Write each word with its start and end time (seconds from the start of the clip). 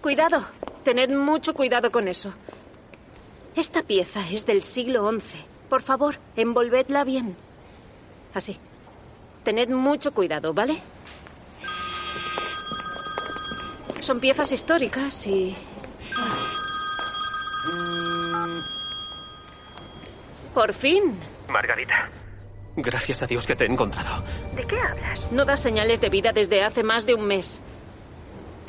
Cuidado, 0.00 0.46
tened 0.82 1.10
mucho 1.10 1.54
cuidado 1.54 1.90
con 1.92 2.08
eso. 2.08 2.32
Esta 3.54 3.82
pieza 3.82 4.28
es 4.30 4.46
del 4.46 4.62
siglo 4.62 5.10
XI. 5.10 5.44
Por 5.68 5.82
favor, 5.82 6.16
envolvedla 6.36 7.04
bien. 7.04 7.36
Así. 8.32 8.58
Tened 9.44 9.68
mucho 9.68 10.12
cuidado, 10.12 10.54
¿vale? 10.54 10.78
Son 14.00 14.20
piezas 14.20 14.50
históricas 14.52 15.26
y... 15.26 15.54
Por 20.54 20.72
fin. 20.72 21.18
Margarita, 21.48 22.08
gracias 22.76 23.22
a 23.22 23.26
Dios 23.26 23.46
que 23.46 23.54
te 23.54 23.64
he 23.64 23.68
encontrado. 23.68 24.22
¿De 24.56 24.66
qué 24.66 24.78
hablas? 24.80 25.30
No 25.30 25.44
das 25.44 25.60
señales 25.60 26.00
de 26.00 26.08
vida 26.08 26.32
desde 26.32 26.62
hace 26.64 26.82
más 26.82 27.06
de 27.06 27.14
un 27.14 27.26
mes. 27.26 27.60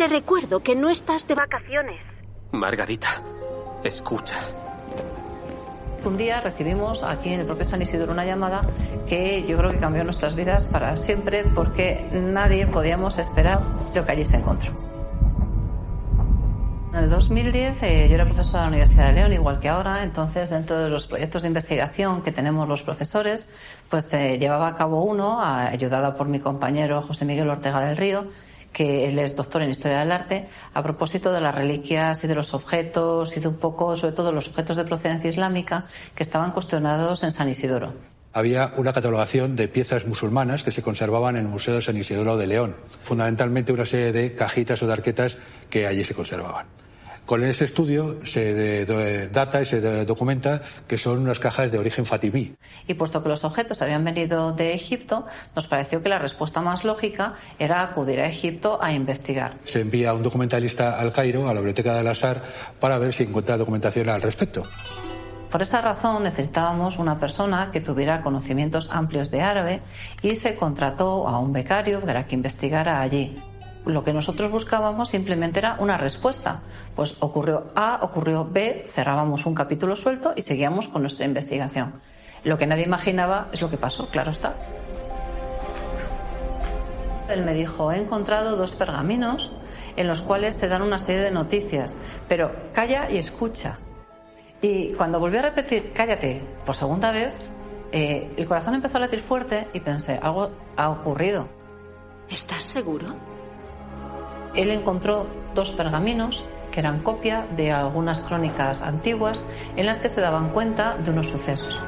Te 0.02 0.08
recuerdo 0.08 0.62
que 0.62 0.76
no 0.76 0.90
estás 0.90 1.28
de 1.28 1.36
vacaciones. 1.36 2.02
Margarita, 2.52 3.22
escucha. 3.84 4.36
Un 6.04 6.18
día 6.18 6.42
recibimos 6.42 7.04
aquí 7.04 7.32
en 7.32 7.42
el 7.42 7.46
propio 7.46 7.66
San 7.66 7.84
Isidro 7.84 8.12
una 8.12 8.26
llamada 8.26 8.62
que 9.08 9.46
yo 9.48 9.60
creo 9.60 9.70
que 9.70 9.78
cambió 9.78 10.04
nuestras 10.04 10.34
vidas 10.34 10.64
para 10.64 10.98
siempre 10.98 11.44
porque 11.54 12.04
nadie 12.14 12.66
podíamos 12.66 13.20
esperar 13.20 13.62
lo 13.94 14.04
que 14.04 14.12
allí 14.12 14.26
se 14.26 14.38
encontró. 14.38 14.72
En 16.94 17.04
el 17.04 17.10
2010 17.12 17.84
eh, 17.84 18.08
yo 18.10 18.16
era 18.16 18.26
profesora 18.26 18.62
de 18.62 18.66
la 18.66 18.70
Universidad 18.70 19.06
de 19.10 19.14
León, 19.14 19.34
igual 19.34 19.60
que 19.60 19.70
ahora, 19.70 20.02
entonces 20.02 20.50
dentro 20.50 20.80
de 20.80 20.90
los 20.90 21.06
proyectos 21.06 21.44
de 21.44 21.50
investigación 21.50 22.24
que 22.24 22.32
tenemos 22.32 22.68
los 22.68 22.82
profesores, 22.82 23.48
pues 23.88 24.12
eh, 24.16 24.40
llevaba 24.40 24.68
a 24.68 24.74
cabo 24.74 25.04
uno, 25.04 25.40
ayudada 25.40 26.16
por 26.16 26.28
mi 26.28 26.40
compañero 26.40 27.04
José 27.04 27.24
Miguel 27.24 27.52
Ortega 27.52 27.82
del 27.82 27.98
Río, 27.98 28.26
que 28.72 29.08
él 29.08 29.20
es 29.20 29.36
doctor 29.36 29.62
en 29.62 29.70
Historia 29.70 30.00
del 30.00 30.12
Arte, 30.12 30.48
a 30.74 30.84
propósito 30.84 31.32
de 31.32 31.42
las 31.42 31.54
reliquias 31.54 32.24
y 32.24 32.28
de 32.28 32.36
los 32.36 32.54
objetos 32.54 33.36
y 33.36 33.40
de 33.40 33.48
un 33.48 33.58
poco, 33.58 33.98
sobre 33.98 34.14
todo, 34.14 34.32
los 34.32 34.48
objetos 34.48 34.78
de 34.78 34.86
procedencia 34.86 35.30
islámica 35.30 35.86
que 36.16 36.24
estaban 36.24 36.52
cuestionados 36.52 37.24
en 37.24 37.32
San 37.32 37.50
Isidoro. 37.50 37.94
Había 38.34 38.74
una 38.78 38.94
catalogación 38.94 39.58
de 39.58 39.68
piezas 39.68 40.08
musulmanas 40.08 40.64
que 40.64 40.72
se 40.72 40.82
conservaban 40.82 41.36
en 41.36 41.44
el 41.44 41.48
Museo 41.50 41.76
de 41.76 41.82
San 41.82 41.98
Isidoro 41.98 42.38
de 42.38 42.48
León, 42.48 42.76
fundamentalmente 43.04 43.74
una 43.74 43.86
serie 43.86 44.14
de 44.14 44.36
cajitas 44.36 44.82
o 44.82 44.88
de 44.88 44.94
arquetas 44.94 45.38
que 45.70 45.86
allí 45.86 46.06
se 46.06 46.14
conservaban. 46.14 46.66
Con 47.32 47.46
ese 47.46 47.64
estudio 47.64 48.18
se 48.26 48.54
de- 48.54 48.86
de- 48.86 49.30
data 49.30 49.62
y 49.62 49.66
se 49.66 49.80
de- 49.80 50.04
documenta 50.04 50.64
que 50.86 50.98
son 50.98 51.20
unas 51.20 51.40
cajas 51.40 51.72
de 51.72 51.80
origen 51.80 52.06
fatimí. 52.06 52.56
Y 52.90 52.94
puesto 52.96 53.24
que 53.24 53.30
los 53.30 53.46
objetos 53.46 53.82
habían 53.82 54.04
venido 54.04 54.52
de 54.52 54.74
Egipto, 54.74 55.26
nos 55.56 55.66
pareció 55.66 56.04
que 56.04 56.10
la 56.10 56.20
respuesta 56.20 56.60
más 56.60 56.84
lógica 56.84 57.36
era 57.58 57.84
acudir 57.84 58.20
a 58.20 58.28
Egipto 58.28 58.80
a 58.84 58.92
investigar. 58.92 59.56
Se 59.64 59.80
envía 59.80 60.14
un 60.14 60.24
documentalista 60.24 61.00
al 61.00 61.14
Cairo, 61.14 61.48
a 61.48 61.54
la 61.54 61.62
biblioteca 61.62 61.96
del 61.96 62.08
Azhar, 62.08 62.42
para 62.82 62.98
ver 62.98 63.14
si 63.14 63.24
encuentra 63.24 63.56
documentación 63.56 64.10
al 64.10 64.22
respecto. 64.22 64.64
Por 65.50 65.62
esa 65.62 65.80
razón 65.80 66.24
necesitábamos 66.24 67.00
una 67.00 67.18
persona 67.18 67.70
que 67.72 67.80
tuviera 67.80 68.22
conocimientos 68.24 68.92
amplios 68.92 69.32
de 69.32 69.42
árabe 69.42 69.80
y 70.22 70.36
se 70.36 70.56
contrató 70.56 71.30
a 71.30 71.40
un 71.40 71.54
becario 71.54 72.02
para 72.02 72.28
que 72.28 72.36
investigara 72.36 73.00
allí. 73.00 73.36
Lo 73.86 74.04
que 74.04 74.14
nosotros 74.14 74.52
buscábamos 74.52 75.10
simplemente 75.10 75.60
era 75.60 75.76
una 75.80 75.98
respuesta. 75.98 76.62
Pues 76.96 77.18
ocurrió 77.20 77.72
A, 77.76 78.00
ocurrió 78.04 78.46
B, 78.46 78.86
cerrábamos 78.88 79.46
un 79.46 79.56
capítulo 79.56 79.96
suelto 79.96 80.34
y 80.36 80.44
seguíamos 80.44 80.88
con 80.88 81.02
nuestra 81.02 81.26
investigación. 81.26 81.94
Lo 82.44 82.58
que 82.58 82.68
nadie 82.68 82.84
imaginaba 82.84 83.48
es 83.52 83.62
lo 83.62 83.70
que 83.70 83.78
pasó, 83.78 84.08
claro 84.08 84.32
está. 84.32 84.56
Él 87.30 87.44
me 87.44 87.54
dijo, 87.54 87.92
he 87.92 87.98
encontrado 87.98 88.56
dos 88.56 88.74
pergaminos 88.74 89.52
en 89.96 90.08
los 90.08 90.22
cuales 90.22 90.56
se 90.56 90.68
dan 90.68 90.82
una 90.82 91.00
serie 91.00 91.22
de 91.22 91.32
noticias, 91.32 91.98
pero 92.28 92.52
calla 92.74 93.10
y 93.10 93.18
escucha. 93.18 93.80
Y 94.62 94.94
cuando 94.94 95.20
volví 95.20 95.38
a 95.38 95.42
repetir, 95.42 95.92
cállate, 95.94 96.42
por 96.66 96.76
segunda 96.76 97.12
vez, 97.12 97.52
eh, 97.92 98.32
el 98.38 98.48
corazón 98.48 98.76
empezó 98.76 98.98
a 98.98 99.02
latir 99.02 99.22
fuerte 99.22 99.68
y 99.74 99.80
pensé, 99.80 100.20
algo 100.22 100.52
ha 100.78 100.90
ocurrido. 100.90 101.48
¿Estás 102.30 102.64
seguro? 102.64 103.16
Él 104.56 104.70
encontró 104.70 105.28
dos 105.56 105.72
pergaminos 105.72 106.44
que 106.72 106.80
eran 106.80 107.04
copia 107.04 107.46
de 107.56 107.72
algunas 107.72 108.20
crónicas 108.20 108.82
antiguas 108.82 109.42
en 109.76 109.86
las 109.86 109.98
que 109.98 110.10
se 110.10 110.22
daban 110.22 110.50
cuenta 110.50 110.98
de 110.98 111.12
unos 111.12 111.28
sucesos. 111.28 111.82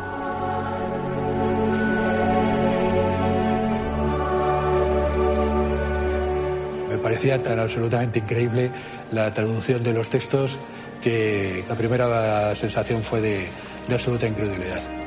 Me 6.90 6.98
parecía 6.98 7.42
tan 7.42 7.60
absolutamente 7.60 8.20
increíble 8.20 8.72
la 9.12 9.34
traducción 9.34 9.82
de 9.84 9.94
los 9.94 10.10
textos 10.10 10.58
que 11.02 11.64
la 11.68 11.76
primera 11.76 12.56
sensación 12.56 13.04
fue 13.04 13.20
de, 13.22 13.50
absoluta 13.92 14.28
incredulidad. 14.28 15.03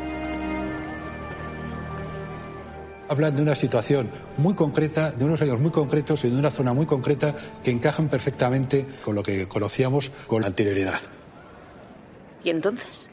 Hablan 3.08 3.36
de 3.36 3.42
una 3.42 3.54
situación 3.54 4.10
muy 4.36 4.54
concreta, 4.54 5.12
de 5.12 5.24
unos 5.24 5.40
años 5.40 5.60
muy 5.60 5.70
concretos 5.70 6.24
y 6.24 6.30
de 6.30 6.36
una 6.36 6.50
zona 6.50 6.72
muy 6.72 6.86
concreta 6.86 7.34
que 7.62 7.70
encajan 7.70 8.08
perfectamente 8.08 8.86
con 9.04 9.14
lo 9.14 9.22
que 9.22 9.46
conocíamos 9.46 10.10
con 10.26 10.44
anterioridad. 10.44 11.00
¿Y 12.42 12.50
entonces? 12.50 13.10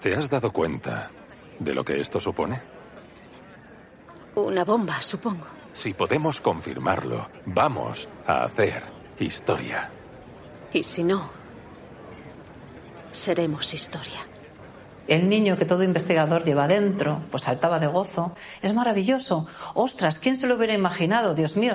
¿Te 0.00 0.14
has 0.14 0.28
dado 0.28 0.52
cuenta 0.52 1.10
de 1.58 1.74
lo 1.74 1.84
que 1.84 1.98
esto 1.98 2.20
supone? 2.20 2.60
Una 4.34 4.64
bomba, 4.64 5.00
supongo. 5.00 5.46
Si 5.72 5.92
podemos 5.94 6.40
confirmarlo, 6.40 7.28
vamos 7.46 8.08
a 8.26 8.44
hacer 8.44 8.82
historia. 9.18 9.90
Y 10.72 10.82
si 10.82 11.04
no, 11.04 11.30
seremos 13.12 13.72
historia. 13.72 14.20
El 15.06 15.28
niño 15.28 15.56
que 15.56 15.66
todo 15.66 15.82
investigador 15.82 16.44
lleva 16.44 16.66
dentro, 16.66 17.20
pues 17.30 17.42
saltaba 17.42 17.78
de 17.78 17.86
gozo. 17.86 18.34
Es 18.62 18.72
maravilloso. 18.72 19.46
Ostras, 19.74 20.18
¿quién 20.18 20.36
se 20.36 20.46
lo 20.46 20.56
hubiera 20.56 20.74
imaginado? 20.74 21.34
Dios 21.34 21.56
mío. 21.56 21.74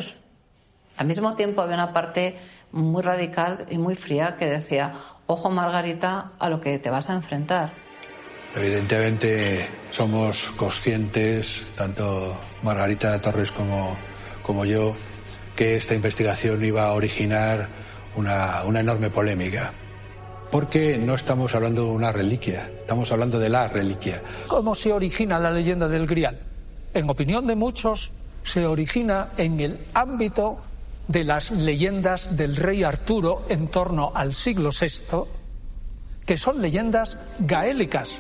Al 0.98 1.08
mismo 1.08 1.36
tiempo 1.36 1.62
había 1.62 1.76
una 1.76 1.94
parte 1.94 2.38
muy 2.72 3.02
radical 3.02 3.66
y 3.70 3.78
muy 3.78 3.96
fría 3.96 4.36
que 4.38 4.46
decía, 4.46 4.94
ojo 5.28 5.50
Margarita, 5.50 6.32
a 6.40 6.50
lo 6.50 6.60
que 6.60 6.78
te 6.80 6.90
vas 6.90 7.10
a 7.10 7.14
enfrentar. 7.14 7.72
Evidentemente 8.56 9.68
somos 9.92 10.52
conscientes, 10.58 11.64
tanto 11.76 12.40
Margarita 12.64 13.22
Torres 13.22 13.52
como, 13.52 13.96
como 14.42 14.66
yo, 14.66 14.96
que 15.56 15.76
esta 15.76 15.94
investigación 15.94 16.64
iba 16.66 16.88
a 16.88 16.94
originar 16.94 17.68
una, 18.16 18.64
una 18.66 18.80
enorme 18.80 19.10
polémica. 19.12 19.72
Porque 20.52 20.98
no 20.98 21.14
estamos 21.14 21.54
hablando 21.54 21.84
de 21.86 21.92
una 21.92 22.12
reliquia, 22.12 22.70
estamos 22.80 23.12
hablando 23.12 23.38
de 23.38 23.50
la 23.50 23.68
reliquia. 23.68 24.22
¿Cómo 24.48 24.74
se 24.74 24.92
origina 24.92 25.38
la 25.38 25.52
leyenda 25.52 25.88
del 25.88 26.08
Grial? 26.08 26.40
En 26.94 27.10
opinión 27.10 27.46
de 27.46 27.56
muchos, 27.56 28.12
se 28.44 28.66
origina 28.66 29.30
en 29.38 29.60
el 29.60 29.80
ámbito 29.94 30.58
de 31.08 31.24
las 31.24 31.52
leyendas 31.52 32.36
del 32.36 32.56
rey 32.56 32.84
Arturo 32.84 33.46
en 33.50 33.68
torno 33.68 34.12
al 34.14 34.34
siglo 34.34 34.70
VI, 34.72 35.24
que 36.26 36.38
son 36.38 36.62
leyendas 36.62 37.18
gaélicas. 37.40 38.20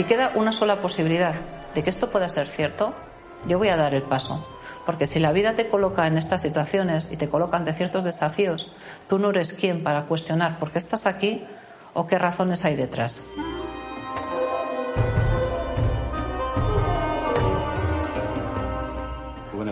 Si 0.00 0.06
queda 0.06 0.32
una 0.34 0.50
sola 0.50 0.80
posibilidad 0.80 1.34
de 1.74 1.84
que 1.84 1.90
esto 1.90 2.10
pueda 2.10 2.26
ser 2.30 2.46
cierto, 2.46 2.94
yo 3.46 3.58
voy 3.58 3.68
a 3.68 3.76
dar 3.76 3.92
el 3.92 4.00
paso. 4.00 4.48
Porque 4.86 5.06
si 5.06 5.20
la 5.20 5.30
vida 5.30 5.56
te 5.56 5.68
coloca 5.68 6.06
en 6.06 6.16
estas 6.16 6.40
situaciones 6.40 7.10
y 7.12 7.18
te 7.18 7.28
coloca 7.28 7.58
ante 7.58 7.74
ciertos 7.74 8.04
desafíos, 8.04 8.72
tú 9.10 9.18
no 9.18 9.28
eres 9.28 9.52
quien 9.52 9.84
para 9.84 10.06
cuestionar 10.06 10.58
por 10.58 10.72
qué 10.72 10.78
estás 10.78 11.04
aquí 11.04 11.44
o 11.92 12.06
qué 12.06 12.18
razones 12.18 12.64
hay 12.64 12.76
detrás. 12.76 13.22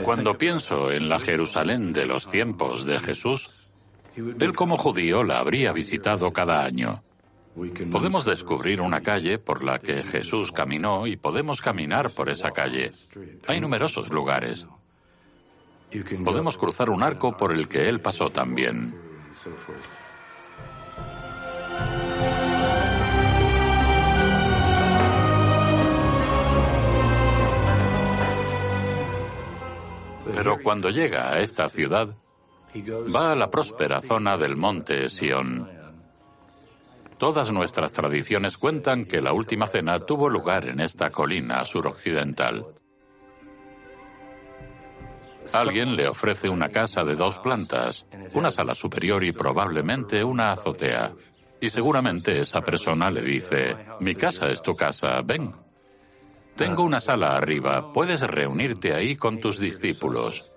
Cuando 0.05 0.37
pienso 0.37 0.91
en 0.93 1.09
la 1.09 1.21
Jerusalén 1.21 1.95
de 1.95 2.05
los 2.05 2.29
tiempos 2.29 2.85
de 2.85 3.01
Jesús, 3.01 3.71
él 4.15 4.55
como 4.55 4.77
judío 4.77 5.25
la 5.25 5.39
habría 5.39 5.73
visitado 5.73 6.31
cada 6.35 6.65
año. 6.65 7.03
Podemos 7.91 8.25
descubrir 8.25 8.81
una 8.81 9.01
calle 9.01 9.39
por 9.39 9.65
la 9.65 9.79
que 9.79 10.03
Jesús 10.03 10.53
caminó 10.53 11.07
y 11.07 11.17
podemos 11.17 11.61
caminar 11.61 12.11
por 12.11 12.29
esa 12.29 12.51
calle. 12.51 12.93
Hay 13.47 13.61
numerosos 13.61 14.11
lugares. 14.11 14.67
Podemos 16.25 16.59
cruzar 16.59 16.91
un 16.91 17.03
arco 17.03 17.37
por 17.37 17.53
el 17.53 17.69
que 17.69 17.89
Él 17.89 18.01
pasó 18.01 18.31
también. 18.31 18.95
Pero 30.35 30.59
cuando 30.63 30.91
llega 30.91 31.33
a 31.33 31.41
esta 31.41 31.69
ciudad, 31.69 32.15
va 33.15 33.33
a 33.33 33.35
la 33.35 33.51
próspera 33.51 34.01
zona 34.03 34.37
del 34.37 34.57
monte 34.57 35.09
Sión. 35.09 35.78
Todas 37.19 37.51
nuestras 37.51 37.93
tradiciones 37.93 38.57
cuentan 38.57 39.05
que 39.05 39.21
la 39.21 39.33
última 39.33 39.67
cena 39.67 39.99
tuvo 39.99 40.29
lugar 40.29 40.69
en 40.69 40.81
esta 40.81 41.11
colina 41.11 41.65
suroccidental. 41.65 42.67
Alguien 45.53 45.97
le 45.97 46.07
ofrece 46.07 46.49
una 46.49 46.69
casa 46.69 47.03
de 47.03 47.17
dos 47.17 47.39
plantas, 47.41 48.07
una 48.35 48.53
sala 48.53 48.75
superior 48.75 49.25
y 49.25 49.33
probablemente 49.33 50.23
una 50.23 50.53
azotea. 50.53 51.13
Y 51.61 51.69
seguramente 51.71 52.41
esa 52.41 52.61
persona 52.61 53.11
le 53.11 53.23
dice, 53.23 53.77
mi 53.99 54.15
casa 54.15 54.49
es 54.51 54.63
tu 54.63 54.75
casa, 54.75 55.21
ven. 55.25 55.53
Tengo 56.55 56.85
una 56.85 57.01
sala 57.01 57.37
arriba, 57.37 57.93
puedes 57.93 58.21
reunirte 58.21 58.95
ahí 58.95 59.17
con 59.17 59.41
tus 59.41 59.59
discípulos. 59.59 60.53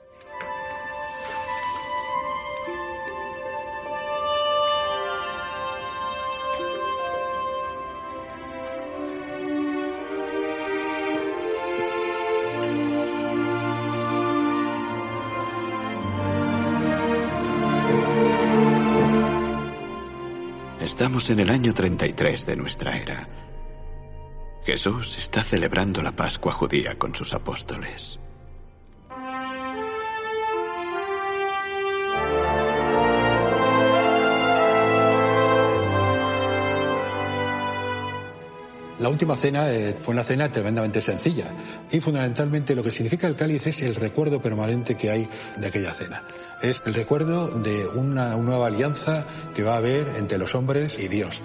En 21.31 21.39
el 21.39 21.49
año 21.49 21.73
33 21.73 22.45
de 22.45 22.55
nuestra 22.55 22.97
era. 22.97 23.27
Jesús 24.63 25.17
está 25.17 25.41
celebrando 25.41 26.01
la 26.03 26.15
Pascua 26.15 26.51
judía 26.51 26.97
con 26.97 27.15
sus 27.15 27.33
apóstoles. 27.33 28.19
La 39.01 39.09
última 39.09 39.35
cena 39.35 39.71
eh, 39.73 39.95
fue 39.99 40.13
una 40.13 40.23
cena 40.23 40.51
tremendamente 40.51 41.01
sencilla 41.01 41.51
y 41.89 41.99
fundamentalmente 41.99 42.75
lo 42.75 42.83
que 42.83 42.91
significa 42.91 43.25
el 43.25 43.35
cáliz 43.35 43.65
es 43.65 43.81
el 43.81 43.95
recuerdo 43.95 44.39
permanente 44.39 44.95
que 44.95 45.09
hay 45.09 45.27
de 45.57 45.67
aquella 45.67 45.91
cena. 45.91 46.23
Es 46.61 46.83
el 46.85 46.93
recuerdo 46.93 47.47
de 47.47 47.87
una, 47.87 48.35
una 48.35 48.51
nueva 48.51 48.67
alianza 48.67 49.25
que 49.55 49.63
va 49.63 49.73
a 49.73 49.77
haber 49.77 50.07
entre 50.17 50.37
los 50.37 50.53
hombres 50.53 50.99
y 50.99 51.07
Dios. 51.07 51.41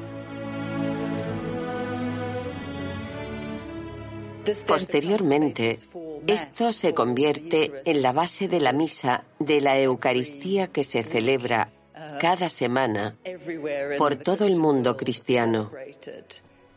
Posteriormente, 4.67 5.79
esto 6.27 6.75
se 6.75 6.93
convierte 6.93 7.73
en 7.87 8.03
la 8.03 8.13
base 8.13 8.49
de 8.49 8.61
la 8.61 8.73
misa 8.73 9.25
de 9.39 9.63
la 9.63 9.81
Eucaristía 9.81 10.67
que 10.67 10.85
se 10.85 11.03
celebra 11.03 11.71
cada 12.21 12.51
semana 12.51 13.17
por 13.97 14.17
todo 14.17 14.45
el 14.45 14.57
mundo 14.57 14.95
cristiano. 14.95 15.71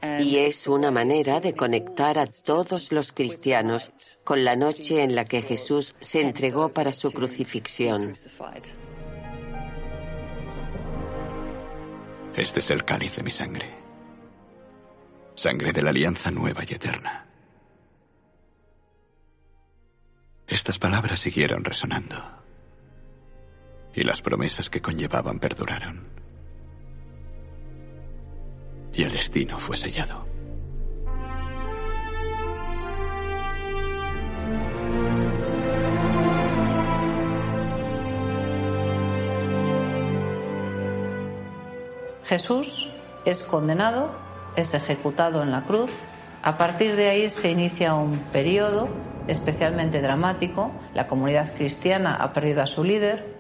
Y 0.02 0.38
es 0.38 0.68
una 0.68 0.92
manera 0.92 1.42
de 1.42 1.54
conectar 1.54 2.20
a 2.20 2.28
todos 2.28 2.92
los 2.92 3.12
cristianos 3.12 3.92
con 4.24 4.46
la 4.46 4.56
noche 4.56 5.04
en 5.04 5.14
la 5.14 5.26
que 5.26 5.42
Jesús 5.42 5.96
se 6.00 6.22
entregó 6.22 6.70
para 6.70 6.92
su 6.94 7.12
crucifixión. 7.12 8.14
Este 12.36 12.60
es 12.60 12.72
el 12.72 12.86
cáliz 12.86 13.18
de 13.18 13.24
mi 13.24 13.32
sangre. 13.32 13.70
Sangre 15.36 15.74
de 15.74 15.82
la 15.82 15.90
alianza 15.90 16.32
nueva 16.32 16.64
y 16.68 16.74
eterna. 16.74 17.26
Estas 20.48 20.80
palabras 20.80 21.20
siguieron 21.20 21.64
resonando. 21.64 22.16
Y 23.94 24.04
las 24.04 24.22
promesas 24.22 24.70
que 24.70 24.82
conllevaban 24.82 25.40
perduraron. 25.40 26.19
Y 28.94 29.04
el 29.04 29.12
destino 29.12 29.60
fue 29.60 29.78
sellado. 29.78 30.30
Jesús 42.30 42.92
es 43.26 43.42
condenado, 43.42 44.12
es 44.56 44.76
ejecutado 44.76 45.42
en 45.42 45.50
la 45.52 45.64
cruz. 45.64 45.92
A 46.44 46.60
partir 46.60 46.96
de 46.96 47.10
ahí 47.10 47.30
se 47.32 47.50
inicia 47.50 47.96
un 47.96 48.20
periodo 48.32 48.88
especialmente 49.28 50.00
dramático. 50.00 50.72
La 50.94 51.08
comunidad 51.08 51.52
cristiana 51.56 52.16
ha 52.16 52.32
perdido 52.32 52.62
a 52.62 52.68
su 52.68 52.84
líder. 52.84 53.39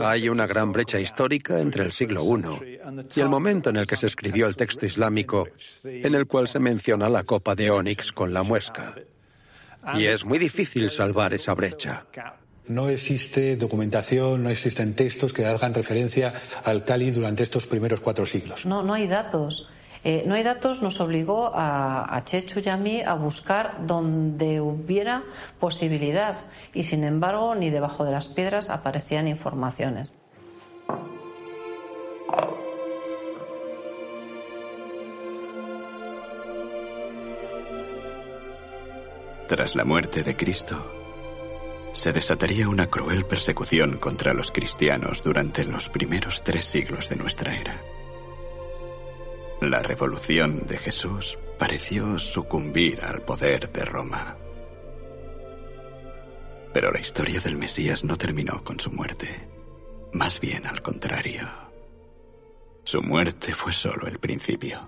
Hay 0.00 0.28
una 0.28 0.46
gran 0.46 0.72
brecha 0.72 0.98
histórica 0.98 1.60
entre 1.60 1.84
el 1.84 1.92
siglo 1.92 2.24
I 2.24 2.80
y 3.14 3.20
el 3.20 3.28
momento 3.28 3.70
en 3.70 3.76
el 3.76 3.86
que 3.86 3.96
se 3.96 4.06
escribió 4.06 4.46
el 4.46 4.56
texto 4.56 4.86
islámico, 4.86 5.48
en 5.84 6.14
el 6.14 6.26
cual 6.26 6.48
se 6.48 6.58
menciona 6.58 7.08
la 7.08 7.24
copa 7.24 7.54
de 7.54 7.70
Onix 7.70 8.12
con 8.12 8.34
la 8.34 8.42
muesca. 8.42 8.94
Y 9.94 10.06
es 10.06 10.24
muy 10.24 10.38
difícil 10.38 10.90
salvar 10.90 11.34
esa 11.34 11.54
brecha. 11.54 12.06
No 12.66 12.88
existe 12.88 13.56
documentación, 13.56 14.44
no 14.44 14.50
existen 14.50 14.94
textos 14.94 15.32
que 15.32 15.46
hagan 15.46 15.74
referencia 15.74 16.32
al 16.64 16.84
Cali 16.84 17.10
durante 17.10 17.42
estos 17.42 17.66
primeros 17.66 18.00
cuatro 18.00 18.24
siglos. 18.24 18.64
No, 18.66 18.82
no 18.82 18.94
hay 18.94 19.08
datos. 19.08 19.68
Eh, 20.04 20.24
no 20.26 20.34
hay 20.34 20.42
datos 20.42 20.82
nos 20.82 21.00
obligó 21.00 21.52
a, 21.54 22.16
a, 22.16 22.24
Chechu 22.24 22.60
y 22.64 22.68
a 22.68 22.76
mí 22.76 23.00
a 23.02 23.14
buscar 23.14 23.86
donde 23.86 24.60
hubiera 24.60 25.22
posibilidad 25.60 26.36
y 26.74 26.82
sin 26.82 27.04
embargo 27.04 27.54
ni 27.54 27.70
debajo 27.70 28.04
de 28.04 28.10
las 28.10 28.26
piedras 28.26 28.68
aparecían 28.68 29.28
informaciones. 29.28 30.16
Tras 39.46 39.76
la 39.76 39.84
muerte 39.84 40.22
de 40.22 40.34
Cristo, 40.34 40.82
se 41.92 42.12
desataría 42.12 42.68
una 42.68 42.86
cruel 42.86 43.26
persecución 43.26 43.98
contra 43.98 44.32
los 44.32 44.50
cristianos 44.50 45.22
durante 45.22 45.64
los 45.64 45.90
primeros 45.90 46.42
tres 46.42 46.64
siglos 46.64 47.10
de 47.10 47.16
nuestra 47.16 47.54
era. 47.54 47.78
La 49.62 49.80
revolución 49.80 50.66
de 50.66 50.76
Jesús 50.76 51.38
pareció 51.56 52.18
sucumbir 52.18 53.00
al 53.00 53.22
poder 53.22 53.70
de 53.70 53.84
Roma. 53.84 54.36
Pero 56.74 56.90
la 56.90 56.98
historia 56.98 57.38
del 57.38 57.56
Mesías 57.56 58.02
no 58.02 58.16
terminó 58.16 58.64
con 58.64 58.80
su 58.80 58.90
muerte. 58.90 59.28
Más 60.14 60.40
bien 60.40 60.66
al 60.66 60.82
contrario. 60.82 61.48
Su 62.82 63.02
muerte 63.02 63.54
fue 63.54 63.70
solo 63.70 64.08
el 64.08 64.18
principio. 64.18 64.80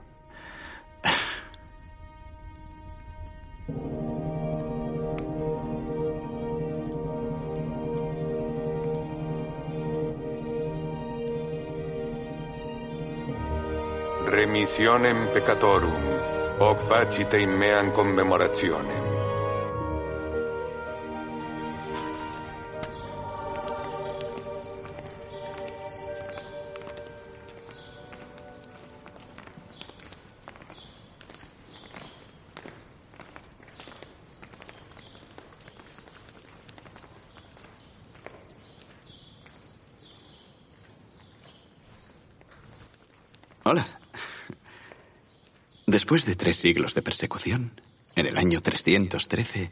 Remissionem 14.35 15.31
peccatorum, 15.31 16.03
hoc 16.59 16.81
facite 16.81 17.39
in 17.39 17.57
meam 17.57 17.93
commemorationem. 17.93 19.13
Hola. 43.63 43.94
Después 45.95 46.27
de 46.27 46.35
tres 46.35 46.57
siglos 46.57 46.93
de 46.95 47.03
persecución, 47.03 47.71
en 48.17 48.27
el 48.27 48.37
año 48.37 48.61
313, 48.61 49.71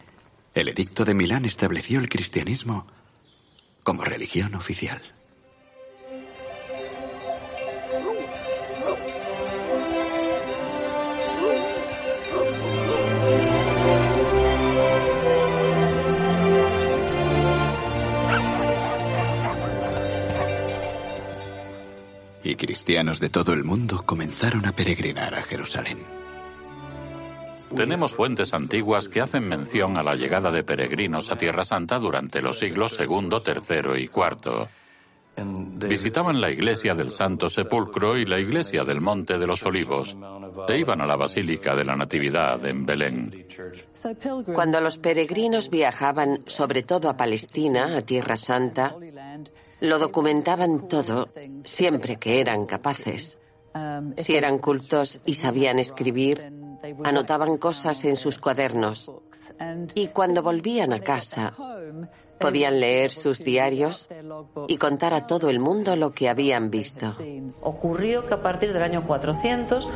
el 0.54 0.68
edicto 0.68 1.04
de 1.04 1.14
Milán 1.14 1.44
estableció 1.44 1.98
el 1.98 2.08
cristianismo 2.08 2.86
como 3.82 4.04
religión 4.04 4.54
oficial. 4.54 5.02
Cristianos 22.62 23.18
de 23.18 23.28
todo 23.28 23.52
el 23.52 23.64
mundo 23.64 24.04
comenzaron 24.06 24.64
a 24.66 24.70
peregrinar 24.70 25.34
a 25.34 25.42
Jerusalén. 25.42 25.98
Tenemos 27.74 28.12
fuentes 28.12 28.54
antiguas 28.54 29.08
que 29.08 29.20
hacen 29.20 29.48
mención 29.48 29.96
a 29.96 30.04
la 30.04 30.14
llegada 30.14 30.52
de 30.52 30.62
peregrinos 30.62 31.32
a 31.32 31.36
Tierra 31.36 31.64
Santa 31.64 31.98
durante 31.98 32.40
los 32.40 32.60
siglos 32.60 32.96
II, 33.00 33.30
III 33.44 34.00
y 34.00 34.04
IV. 34.04 34.68
Visitaban 35.88 36.40
la 36.40 36.52
iglesia 36.52 36.94
del 36.94 37.10
Santo 37.10 37.50
Sepulcro 37.50 38.16
y 38.16 38.26
la 38.26 38.38
iglesia 38.38 38.84
del 38.84 39.00
Monte 39.00 39.38
de 39.38 39.46
los 39.48 39.64
Olivos 39.64 40.16
e 40.68 40.78
iban 40.78 41.00
a 41.00 41.06
la 41.06 41.16
Basílica 41.16 41.74
de 41.74 41.84
la 41.84 41.96
Natividad 41.96 42.64
en 42.64 42.86
Belén. 42.86 43.44
Cuando 44.54 44.80
los 44.80 44.98
peregrinos 44.98 45.68
viajaban 45.68 46.44
sobre 46.46 46.84
todo 46.84 47.10
a 47.10 47.16
Palestina, 47.16 47.96
a 47.96 48.02
Tierra 48.02 48.36
Santa, 48.36 48.94
lo 49.82 49.98
documentaban 49.98 50.86
todo 50.86 51.28
siempre 51.64 52.16
que 52.16 52.40
eran 52.40 52.66
capaces. 52.66 53.38
Si 54.16 54.36
eran 54.36 54.58
cultos 54.58 55.18
y 55.24 55.34
sabían 55.34 55.78
escribir, 55.78 56.52
anotaban 57.02 57.58
cosas 57.58 58.04
en 58.04 58.16
sus 58.16 58.38
cuadernos. 58.38 59.10
Y 59.94 60.08
cuando 60.08 60.42
volvían 60.42 60.92
a 60.92 61.00
casa, 61.00 61.56
podían 62.42 62.80
leer 62.80 63.10
sus 63.10 63.38
diarios 63.38 64.08
y 64.68 64.76
contar 64.76 65.14
a 65.14 65.26
todo 65.26 65.48
el 65.48 65.60
mundo 65.60 65.96
lo 65.96 66.12
que 66.12 66.28
habían 66.28 66.70
visto. 66.70 67.14
Ocurrió 67.62 68.26
que 68.26 68.34
a 68.34 68.42
partir 68.42 68.72
del 68.72 68.82
año 68.82 69.06
400 69.06 69.88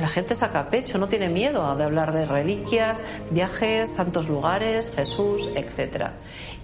la 0.00 0.08
gente 0.08 0.34
saca 0.34 0.68
pecho, 0.70 0.98
no 0.98 1.08
tiene 1.08 1.28
miedo 1.28 1.74
de 1.76 1.84
hablar 1.84 2.12
de 2.12 2.24
reliquias, 2.24 2.98
viajes, 3.30 3.90
santos 3.90 4.28
lugares, 4.28 4.92
Jesús, 4.94 5.50
etc. 5.54 6.10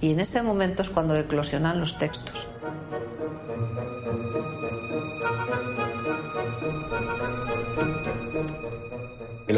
Y 0.00 0.12
en 0.12 0.20
ese 0.20 0.42
momento 0.42 0.82
es 0.82 0.90
cuando 0.90 1.16
eclosionan 1.16 1.80
los 1.80 1.98
textos. 1.98 2.46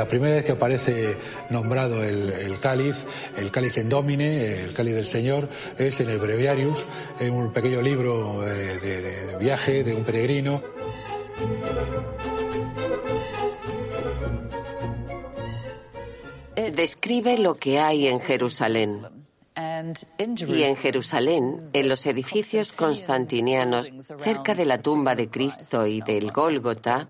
La 0.01 0.09
primera 0.09 0.37
vez 0.37 0.47
que 0.47 0.53
aparece 0.53 1.19
nombrado 1.51 2.03
el, 2.03 2.59
cáliz, 2.59 3.05
el 3.37 3.51
cáliz 3.51 3.77
en 3.77 3.91
domine, 3.91 4.63
el 4.63 4.73
cáliz 4.73 4.95
del 4.95 5.05
Señor, 5.05 5.47
es 5.77 6.01
en 6.01 6.09
el 6.09 6.19
Breviarius, 6.19 6.87
en 7.19 7.35
un 7.35 7.53
pequeño 7.53 7.83
libro 7.83 8.43
eh, 8.49 8.79
de, 8.79 9.37
viaje 9.37 9.85
de 9.85 9.95
un 9.95 10.03
peregrino. 10.03 10.63
Describe 16.57 17.37
lo 17.37 17.57
que 17.57 17.79
hay 17.79 18.07
en 18.07 18.21
Jerusalén. 18.21 19.07
Y 20.49 20.63
en 20.63 20.77
Jerusalén, 20.77 21.69
en 21.75 21.89
los 21.91 22.07
edificios 22.07 22.73
constantinianos, 22.73 23.93
cerca 24.19 24.55
de 24.55 24.65
la 24.65 24.79
tumba 24.81 25.15
de 25.15 25.29
Cristo 25.29 25.87
y 25.87 26.01
del 26.01 26.33
Gólgota, 26.33 27.07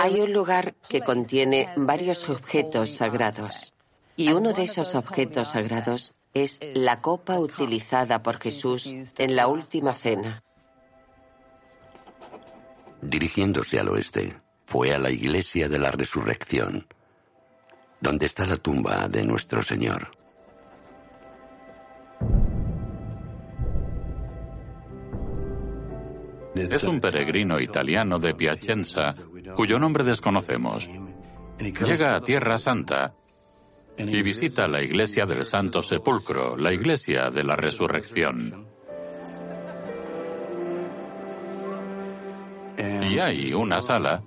hay 0.00 0.20
un 0.20 0.32
lugar 0.32 0.74
que 0.88 1.00
contiene 1.00 1.68
varios 1.76 2.28
objetos 2.28 2.90
sagrados. 2.96 3.74
Y 4.16 4.30
uno 4.30 4.52
de 4.52 4.64
esos 4.64 4.94
objetos 4.94 5.50
sagrados 5.50 6.26
es 6.34 6.58
la 6.74 7.00
copa 7.00 7.38
utilizada 7.38 8.22
por 8.22 8.40
Jesús 8.40 8.86
en 9.18 9.36
la 9.36 9.48
última 9.48 9.92
cena. 9.92 10.42
Dirigiéndose 13.02 13.78
al 13.80 13.88
oeste, 13.88 14.34
fue 14.66 14.94
a 14.94 14.98
la 14.98 15.10
iglesia 15.10 15.68
de 15.68 15.78
la 15.78 15.90
resurrección, 15.90 16.86
donde 18.00 18.26
está 18.26 18.46
la 18.46 18.56
tumba 18.56 19.08
de 19.08 19.24
nuestro 19.24 19.62
Señor. 19.62 20.10
Es 26.54 26.84
un 26.84 27.00
peregrino 27.00 27.60
italiano 27.60 28.18
de 28.20 28.32
Piacenza 28.32 29.10
cuyo 29.54 29.78
nombre 29.78 30.04
desconocemos. 30.04 30.88
Llega 31.58 32.16
a 32.16 32.20
Tierra 32.20 32.58
Santa 32.58 33.14
y 33.96 34.22
visita 34.22 34.66
la 34.66 34.82
iglesia 34.82 35.24
del 35.26 35.44
Santo 35.44 35.82
Sepulcro, 35.82 36.56
la 36.56 36.72
iglesia 36.72 37.30
de 37.30 37.44
la 37.44 37.56
Resurrección. 37.56 38.66
Y 42.76 43.18
hay 43.18 43.52
una 43.52 43.80
sala 43.80 44.22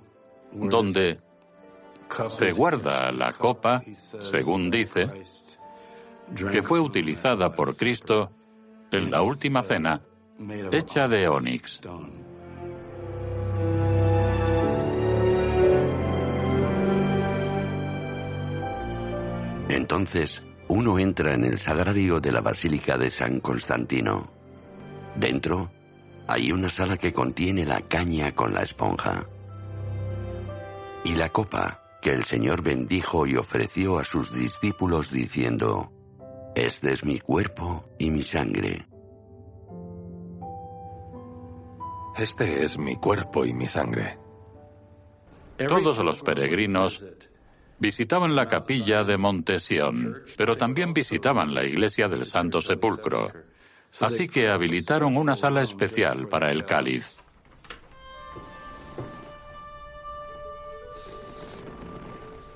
donde 0.52 1.18
se 2.30 2.52
guarda 2.52 3.12
la 3.12 3.32
copa, 3.32 3.82
según 4.22 4.70
dice, 4.70 5.10
que 6.50 6.62
fue 6.62 6.80
utilizada 6.80 7.54
por 7.54 7.76
Cristo 7.76 8.30
en 8.90 9.10
la 9.10 9.22
última 9.22 9.62
cena, 9.62 10.00
hecha 10.72 11.08
de 11.08 11.28
onix. 11.28 11.80
Entonces, 19.68 20.42
uno 20.68 20.98
entra 20.98 21.34
en 21.34 21.44
el 21.44 21.58
sagrario 21.58 22.20
de 22.20 22.32
la 22.32 22.40
Basílica 22.40 22.96
de 22.96 23.10
San 23.10 23.40
Constantino. 23.40 24.30
Dentro, 25.14 25.70
hay 26.26 26.52
una 26.52 26.68
sala 26.68 26.96
que 26.96 27.12
contiene 27.12 27.64
la 27.64 27.80
caña 27.82 28.34
con 28.34 28.54
la 28.54 28.62
esponja. 28.62 29.26
Y 31.04 31.14
la 31.14 31.28
copa 31.30 31.82
que 32.00 32.12
el 32.12 32.24
Señor 32.24 32.62
bendijo 32.62 33.26
y 33.26 33.36
ofreció 33.36 33.98
a 33.98 34.04
sus 34.04 34.32
discípulos 34.32 35.10
diciendo, 35.10 35.92
Este 36.54 36.92
es 36.92 37.04
mi 37.04 37.18
cuerpo 37.18 37.88
y 37.98 38.10
mi 38.10 38.22
sangre. 38.22 38.86
Este 42.16 42.64
es 42.64 42.78
mi 42.78 42.96
cuerpo 42.96 43.44
y 43.44 43.52
mi 43.52 43.68
sangre. 43.68 44.18
Todos 45.56 46.04
los 46.04 46.20
peregrinos 46.20 47.04
Visitaban 47.80 48.34
la 48.34 48.48
capilla 48.48 49.04
de 49.04 49.16
Montesión, 49.16 50.22
pero 50.36 50.56
también 50.56 50.92
visitaban 50.92 51.54
la 51.54 51.64
iglesia 51.64 52.08
del 52.08 52.26
Santo 52.26 52.60
Sepulcro. 52.60 53.30
Así 54.00 54.28
que 54.28 54.48
habilitaron 54.48 55.16
una 55.16 55.36
sala 55.36 55.62
especial 55.62 56.28
para 56.28 56.50
el 56.50 56.64
cáliz. 56.64 57.18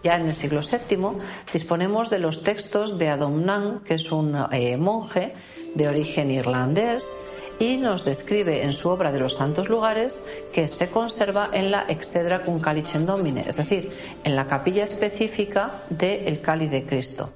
Ya 0.02 0.17
en 0.17 0.26
el 0.26 0.35
siglo 0.35 0.61
VII 0.61 1.23
disponemos 1.52 2.11
de 2.11 2.19
los 2.19 2.43
textos 2.43 2.99
de 2.99 3.09
Adomnan, 3.09 3.81
que 3.85 3.95
es 3.95 4.11
un 4.11 4.37
eh, 4.50 4.76
monje 4.76 5.35
de 5.76 5.88
origen 5.88 6.33
irlandés, 6.33 7.05
y 7.59 7.76
nos 7.76 8.04
describe 8.04 8.62
en 8.62 8.73
su 8.73 8.88
obra 8.88 9.12
de 9.12 9.21
los 9.21 9.37
santos 9.37 9.68
lugares 9.68 10.23
que 10.52 10.68
se 10.68 10.88
conserva 10.88 11.50
en 11.52 11.71
la 11.71 11.85
excedra 11.88 12.42
cum 12.42 12.61
calicem 12.61 13.06
domine, 13.06 13.44
es 13.47 13.56
decir, 13.56 13.92
en 14.25 14.37
la 14.37 14.47
capilla 14.47 14.85
específica 14.85 15.82
del 15.90 16.40
cáliz 16.40 16.71
de 16.71 16.85
Cristo. 16.85 17.32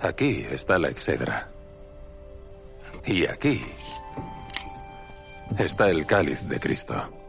Aquí 0.00 0.46
está 0.50 0.78
la 0.78 0.88
excedra. 0.88 1.48
Y 3.06 3.26
aquí 3.26 3.62
está 5.58 5.90
el 5.90 6.06
cáliz 6.06 6.48
de 6.48 6.58
Cristo. 6.58 7.23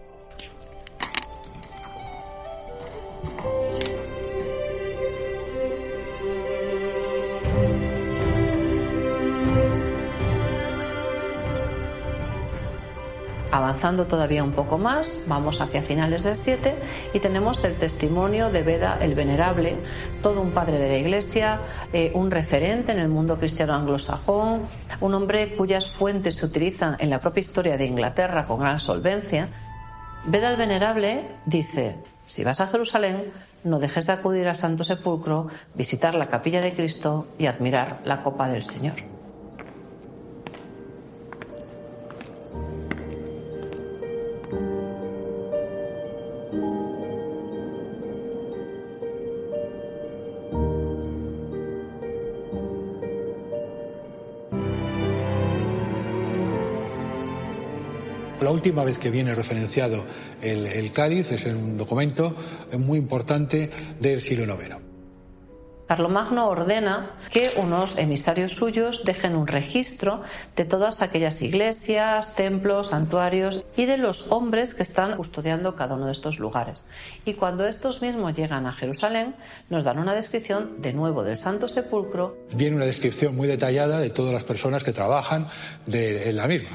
Avanzando 13.56 14.06
todavía 14.06 14.44
un 14.44 14.52
poco 14.52 14.78
más, 14.78 15.22
vamos 15.28 15.62
hacia 15.62 15.82
finales 15.82 16.24
del 16.24 16.36
7 16.36 16.76
y 17.14 17.22
tenemos 17.22 17.64
el 17.64 17.76
testimonio 17.78 18.50
de 18.50 18.64
Beda 18.64 18.98
el 19.00 19.16
Venerable, 19.16 19.78
todo 20.22 20.42
un 20.42 20.52
padre 20.52 20.78
de 20.78 20.90
la 20.90 20.98
Iglesia, 20.98 21.62
eh, 21.94 22.12
un 22.16 22.32
referente 22.32 22.92
en 22.92 23.00
el 23.00 23.08
mundo 23.08 23.38
cristiano 23.38 23.74
anglosajón, 23.74 24.64
un 25.00 25.14
hombre 25.14 25.56
cuyas 25.56 25.90
fuentes 25.90 26.36
se 26.36 26.46
utilizan 26.46 26.98
en 27.00 27.10
la 27.10 27.22
propia 27.22 27.40
historia 27.40 27.78
de 27.78 27.86
Inglaterra 27.86 28.46
con 28.46 28.60
gran 28.60 28.82
solvencia. 28.82 29.48
Beda 30.26 30.52
el 30.52 30.58
Venerable 30.58 31.26
dice, 31.46 31.96
si 32.26 32.44
vas 32.44 32.60
a 32.60 32.68
Jerusalén, 32.68 33.32
no 33.64 33.80
dejes 33.80 34.08
de 34.08 34.12
acudir 34.12 34.50
al 34.50 34.58
Santo 34.58 34.84
Sepulcro, 34.84 35.48
visitar 35.76 36.14
la 36.14 36.26
capilla 36.26 36.60
de 36.60 36.74
Cristo 36.74 37.28
y 37.40 37.46
admirar 37.46 38.02
la 38.04 38.22
copa 38.22 38.50
del 38.50 38.64
Señor. 38.64 39.15
Última 58.66 58.84
vez 58.84 58.98
que 58.98 59.12
viene 59.12 59.36
referenciado 59.36 60.04
el, 60.42 60.66
el 60.66 60.92
cáliz 60.92 61.32
es 61.32 61.46
en 61.46 61.56
un 61.56 61.78
documento 61.78 62.36
muy 62.80 62.98
importante 62.98 63.70
del 64.00 64.22
siglo 64.22 64.56
IX. 64.56 64.78
Carlomagno 65.88 66.48
ordena 66.48 67.12
que 67.32 67.52
unos 67.58 68.00
emisarios 68.00 68.54
suyos 68.54 69.04
dejen 69.06 69.36
un 69.36 69.46
registro 69.46 70.24
de 70.56 70.66
todas 70.66 71.04
aquellas 71.04 71.44
iglesias, 71.44 72.34
templos, 72.34 72.88
santuarios 72.88 73.64
y 73.78 73.86
de 73.86 74.00
los 74.00 74.32
hombres 74.32 74.74
que 74.74 74.82
están 74.82 75.16
custodiando 75.16 75.76
cada 75.76 75.94
uno 75.94 76.08
de 76.08 76.14
estos 76.14 76.40
lugares. 76.40 76.86
Y 77.24 77.36
cuando 77.36 77.68
estos 77.68 78.02
mismos 78.02 78.34
llegan 78.34 78.66
a 78.66 78.72
Jerusalén, 78.72 79.36
nos 79.70 79.84
dan 79.84 80.00
una 80.00 80.16
descripción 80.16 80.82
de 80.82 80.92
nuevo 80.92 81.22
del 81.22 81.38
Santo 81.38 81.68
Sepulcro. 81.68 82.36
Viene 82.58 82.78
una 82.78 82.86
descripción 82.86 83.36
muy 83.36 83.48
detallada 83.48 84.00
de 84.00 84.10
todas 84.10 84.34
las 84.34 84.44
personas 84.44 84.84
que 84.84 84.92
trabajan 84.92 85.50
de, 85.86 86.32
en 86.32 86.38
la 86.38 86.48
misma 86.48 86.72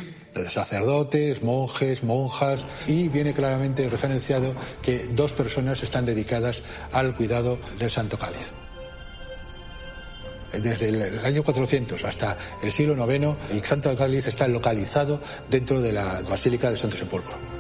sacerdotes, 0.49 1.43
monjes, 1.43 2.03
monjas, 2.03 2.67
y 2.87 3.09
viene 3.09 3.33
claramente 3.33 3.89
referenciado 3.89 4.55
que 4.83 5.07
dos 5.13 5.33
personas 5.33 5.83
están 5.83 6.07
dedicadas 6.07 6.63
al 6.93 7.15
cuidado 7.15 7.59
del 7.79 7.91
Santo 7.91 8.19
Cáliz 8.19 8.53
desde 10.53 10.89
el 10.89 11.25
año 11.25 11.43
400 11.43 12.05
hasta 12.05 12.37
el 12.63 12.73
siglo 12.73 12.95
IX, 12.95 13.37
el 13.51 13.63
Santo 13.63 13.95
Cáliz 13.97 14.27
está 14.27 14.49
localizado 14.49 15.21
dentro 15.49 15.81
de 15.81 15.93
la 15.93 16.23
Basílica 16.29 16.69
del 16.69 16.79
Santo 16.79 16.97
Sepulcro. 16.97 17.60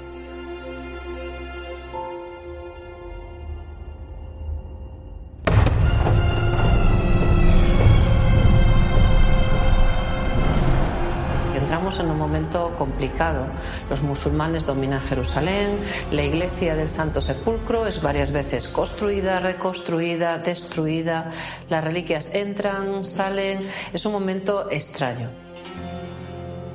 Los 13.89 14.03
musulmanes 14.03 14.67
dominan 14.67 15.01
Jerusalén, 15.01 15.81
la 16.11 16.23
iglesia 16.23 16.75
del 16.75 16.89
Santo 16.89 17.21
Sepulcro 17.21 17.87
es 17.87 18.03
varias 18.03 18.31
veces 18.31 18.69
construida, 18.69 19.41
reconstruida, 19.41 20.39
destruida, 20.39 21.31
las 21.71 21.83
reliquias 21.83 22.35
entran, 22.35 23.03
salen, 23.05 23.61
es 23.93 24.05
un 24.05 24.13
momento 24.13 24.71
extraño. 24.71 25.31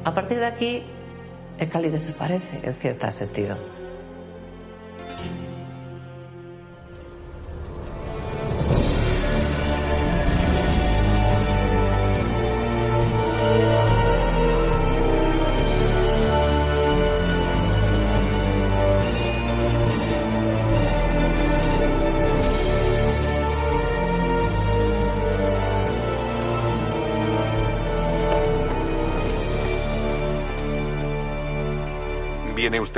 A 0.03 0.13
partir 0.13 0.39
de 0.39 0.45
aquí, 0.45 0.83
el 1.59 1.69
Cali 1.69 1.89
desaparece 1.89 2.59
en 2.63 2.73
cierto 2.73 3.11
sentido. 3.11 3.84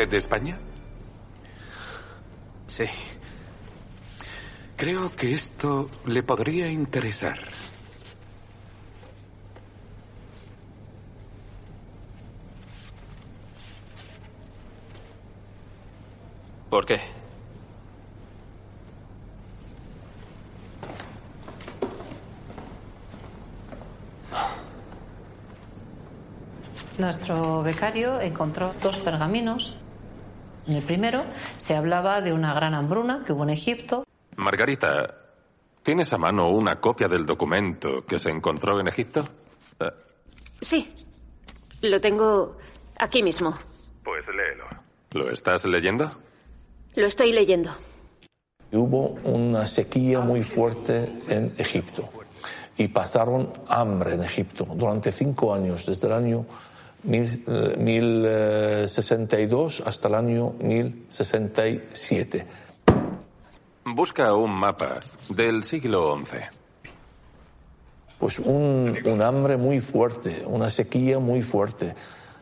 Usted 0.08 0.12
de 0.12 0.18
España? 0.18 0.58
Sí. 2.68 2.86
Creo 4.76 5.14
que 5.16 5.34
esto 5.34 5.90
le 6.06 6.24
podría 6.24 6.70
interesar. 6.70 7.40
¿Por 16.70 16.86
qué? 16.86 17.00
Nuestro 26.98 27.62
becario 27.64 28.20
encontró 28.22 28.74
dos 28.82 28.98
pergaminos. 29.00 29.76
En 30.68 30.76
el 30.76 30.84
primero 30.84 31.24
se 31.58 31.76
hablaba 31.76 32.22
de 32.22 32.34
una 32.34 32.54
gran 32.54 32.74
hambruna 32.74 33.24
que 33.26 33.34
hubo 33.34 33.44
en 33.44 33.52
Egipto. 33.52 34.04
Margarita, 34.36 35.16
¿tienes 35.82 36.12
a 36.14 36.18
mano 36.18 36.50
una 36.50 36.80
copia 36.80 37.08
del 37.08 37.26
documento 37.26 38.06
que 38.06 38.20
se 38.20 38.30
encontró 38.30 38.80
en 38.80 38.88
Egipto? 38.88 39.24
Eh, 39.80 39.92
Sí. 40.60 40.94
Lo 41.82 42.02
tengo 42.02 42.58
aquí 42.98 43.22
mismo. 43.22 43.58
Pues 44.04 44.26
léelo. 44.28 44.66
¿Lo 45.12 45.30
estás 45.32 45.64
leyendo? 45.66 46.12
Lo 46.96 47.06
estoy 47.06 47.32
leyendo. 47.32 47.72
Hubo 48.72 49.12
una 49.24 49.66
sequía 49.66 50.20
muy 50.20 50.44
fuerte 50.44 51.14
en 51.30 51.54
Egipto 51.58 52.10
y 52.78 52.88
pasaron 52.88 53.54
hambre 53.68 54.16
en 54.16 54.24
Egipto 54.24 54.66
durante 54.66 55.12
cinco 55.12 55.54
años, 55.54 55.86
desde 55.86 56.08
el 56.08 56.14
año 56.14 56.46
1062 57.04 59.84
hasta 59.86 60.08
el 60.08 60.16
año 60.16 60.54
1067. 60.60 62.48
Busca 63.86 64.34
un 64.34 64.52
mapa 64.52 65.00
del 65.30 65.64
siglo 65.64 66.20
XI. 66.26 66.38
Pues 68.20 68.40
un, 68.40 68.98
un 69.06 69.22
hambre 69.22 69.58
muy 69.58 69.80
fuerte, 69.80 70.44
una 70.46 70.70
sequía 70.70 71.20
muy 71.20 71.44
fuerte. 71.44 71.96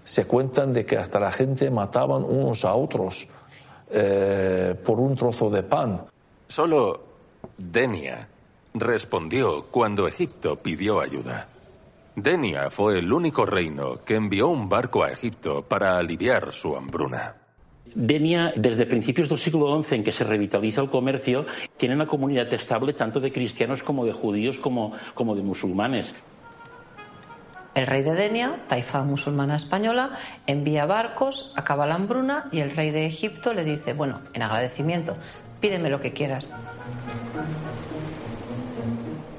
Se 0.04 0.26
cuentan 0.26 0.74
de 0.74 0.84
que 0.86 0.98
hasta 0.98 1.20
la 1.20 1.32
gente 1.32 1.70
mataban 1.70 2.24
unos 2.24 2.66
a 2.66 2.74
otros 2.76 3.28
eh, 3.92 4.76
por 4.84 5.00
un 5.00 5.16
trozo 5.16 5.50
de 5.50 5.64
pan. 5.64 6.06
Solo 6.48 7.04
Denia 7.58 8.28
respondió 8.74 9.66
cuando 9.70 10.08
Egipto 10.08 10.58
pidió 10.58 11.00
ayuda. 11.00 11.48
Denia 12.16 12.70
fue 12.70 13.00
el 13.00 13.12
único 13.12 13.46
reino 13.46 14.04
que 14.06 14.16
envió 14.16 14.48
un 14.48 14.70
barco 14.70 15.04
a 15.04 15.12
Egipto 15.12 15.64
para 15.64 15.98
aliviar 15.98 16.54
su 16.54 16.76
hambruna. 16.76 17.36
Denia, 17.94 18.54
desde 18.56 18.86
principios 18.86 19.30
del 19.30 19.40
siglo 19.40 19.82
XI, 19.84 19.96
en 19.96 20.04
que 20.04 20.12
se 20.12 20.24
revitaliza 20.24 20.82
el 20.82 20.90
comercio, 20.90 21.46
tiene 21.78 21.96
una 21.96 22.08
comunidad 22.08 22.52
estable 22.54 22.94
tanto 22.94 23.20
de 23.20 23.32
cristianos 23.32 23.84
como 23.84 24.06
de 24.06 24.14
judíos 24.14 24.58
como, 24.58 24.94
como 25.14 25.36
de 25.36 25.42
musulmanes. 25.42 26.14
El 27.74 27.88
rey 27.88 28.04
de 28.04 28.14
Denia, 28.14 28.64
taifa 28.70 29.04
musulmana 29.04 29.58
española, 29.58 30.12
envía 30.48 30.86
barcos, 30.86 31.54
acaba 31.58 31.86
la 31.86 31.96
hambruna 31.96 32.48
y 32.52 32.60
el 32.60 32.74
rey 32.74 32.92
de 32.92 33.06
Egipto 33.06 33.54
le 33.54 33.66
dice, 33.66 33.92
bueno, 33.92 34.22
en 34.34 34.42
agradecimiento, 34.42 35.18
pídeme 35.60 35.90
lo 35.90 36.00
que 36.00 36.14
quieras. 36.14 36.54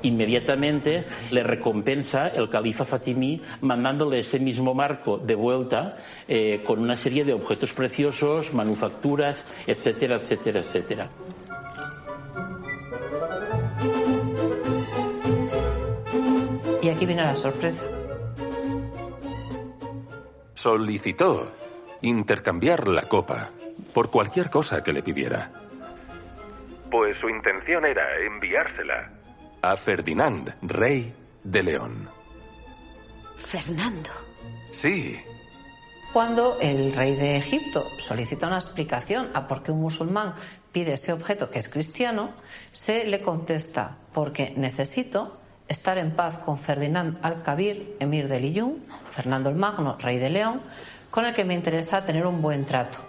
Inmediatamente 0.06 1.04
le 1.32 1.42
recompensa 1.42 2.28
el 2.28 2.48
califa 2.48 2.84
Fatimí 2.84 3.42
mandándole 3.62 4.20
ese 4.20 4.38
mismo 4.38 4.72
marco 4.72 5.18
de 5.18 5.34
vuelta 5.34 5.96
eh, 6.28 6.62
con 6.64 6.78
una 6.78 6.94
serie 6.94 7.24
de 7.24 7.32
objetos 7.32 7.72
preciosos, 7.72 8.54
manufacturas, 8.54 9.44
etcétera, 9.66 10.14
etcétera, 10.14 10.60
etcétera. 10.60 11.08
Y 16.82 16.88
aquí 16.88 17.04
viene 17.04 17.22
la 17.22 17.34
sorpresa. 17.34 17.84
Solicitó 20.54 21.52
intercambiar 22.02 22.86
la 22.86 23.08
copa 23.08 23.50
por 23.92 24.12
cualquier 24.12 24.50
cosa 24.50 24.84
que 24.84 24.92
le 24.92 25.02
pidiera. 25.02 25.50
Pues 26.92 27.16
su 27.18 27.28
intención 27.28 27.84
era 27.84 28.04
enviársela 28.24 29.15
a 29.70 29.76
Ferdinand, 29.76 30.54
rey 30.62 31.12
de 31.42 31.62
León. 31.62 32.08
Fernando. 33.36 34.10
Sí, 34.70 35.18
Cuando 36.12 36.58
el 36.60 36.94
rey 36.94 37.14
de 37.14 37.36
Egipto 37.36 37.84
solicita 38.06 38.46
una 38.46 38.58
explicación 38.58 39.30
a 39.34 39.46
por 39.46 39.62
qué 39.62 39.72
un 39.72 39.80
musulmán 39.80 40.34
pide 40.72 40.94
ese 40.94 41.12
objeto 41.12 41.50
que 41.50 41.58
es 41.58 41.68
cristiano, 41.68 42.30
se 42.72 43.04
le 43.04 43.20
contesta 43.20 43.96
porque 44.14 44.54
necesito 44.56 45.38
estar 45.68 45.98
en 45.98 46.12
paz 46.12 46.38
con 46.38 46.58
Ferdinand 46.58 47.18
al-Kabir, 47.22 47.96
emir 47.98 48.28
de 48.28 48.40
Liyún, 48.40 48.84
Fernando 49.10 49.50
el 49.50 49.56
Magno, 49.56 49.98
rey 49.98 50.18
de 50.18 50.30
León, 50.30 50.60
con 51.10 51.26
el 51.26 51.34
que 51.34 51.44
me 51.44 51.54
interesa 51.54 52.04
tener 52.04 52.26
un 52.26 52.40
buen 52.40 52.64
trato. 52.64 53.05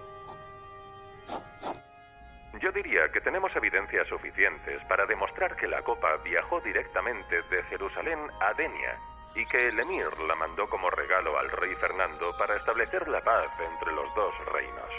Yo 2.61 2.71
diría 2.71 3.09
que 3.13 3.21
tenemos 3.21 3.55
evidencias 3.55 4.07
suficientes 4.07 4.83
para 4.85 5.05
demostrar 5.05 5.55
que 5.55 5.67
la 5.67 5.83
copa 5.83 6.17
viajó 6.23 6.59
directamente 6.61 7.43
de 7.43 7.63
Jerusalén 7.63 8.19
a 8.41 8.53
Denia 8.53 8.97
y 9.35 9.45
que 9.45 9.67
el 9.67 9.79
emir 9.79 10.07
la 10.27 10.35
mandó 10.35 10.67
como 10.67 10.89
regalo 10.89 11.37
al 11.37 11.51
rey 11.51 11.75
Fernando 11.75 12.35
para 12.37 12.55
establecer 12.55 13.07
la 13.07 13.21
paz 13.21 13.47
entre 13.59 13.93
los 13.93 14.15
dos 14.15 14.33
reinos. 14.51 14.89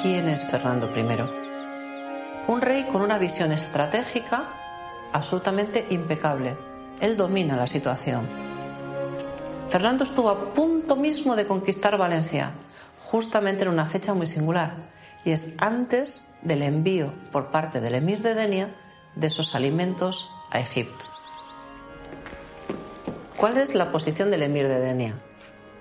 ¿Quién 0.00 0.28
es 0.28 0.50
Fernando 0.50 0.90
I? 0.96 2.50
Un 2.50 2.60
rey 2.62 2.86
con 2.86 3.02
una 3.02 3.18
visión 3.18 3.52
estratégica 3.52 4.54
absolutamente 5.12 5.84
impecable. 5.90 6.56
Él 7.00 7.16
domina 7.16 7.56
la 7.56 7.66
situación. 7.66 8.47
Fernando 9.70 10.04
estuvo 10.04 10.30
a 10.30 10.54
punto 10.54 10.96
mismo 10.96 11.36
de 11.36 11.46
conquistar 11.46 11.98
Valencia, 11.98 12.52
justamente 13.04 13.64
en 13.64 13.68
una 13.68 13.84
fecha 13.84 14.14
muy 14.14 14.26
singular, 14.26 14.88
y 15.26 15.32
es 15.32 15.56
antes 15.58 16.24
del 16.40 16.62
envío 16.62 17.12
por 17.32 17.50
parte 17.50 17.80
del 17.80 17.94
emir 17.94 18.22
de 18.22 18.34
Denia 18.34 18.74
de 19.14 19.26
esos 19.26 19.54
alimentos 19.54 20.30
a 20.50 20.60
Egipto. 20.60 21.04
¿Cuál 23.36 23.58
es 23.58 23.74
la 23.74 23.92
posición 23.92 24.30
del 24.30 24.42
emir 24.42 24.68
de 24.68 24.80
Denia? 24.80 25.14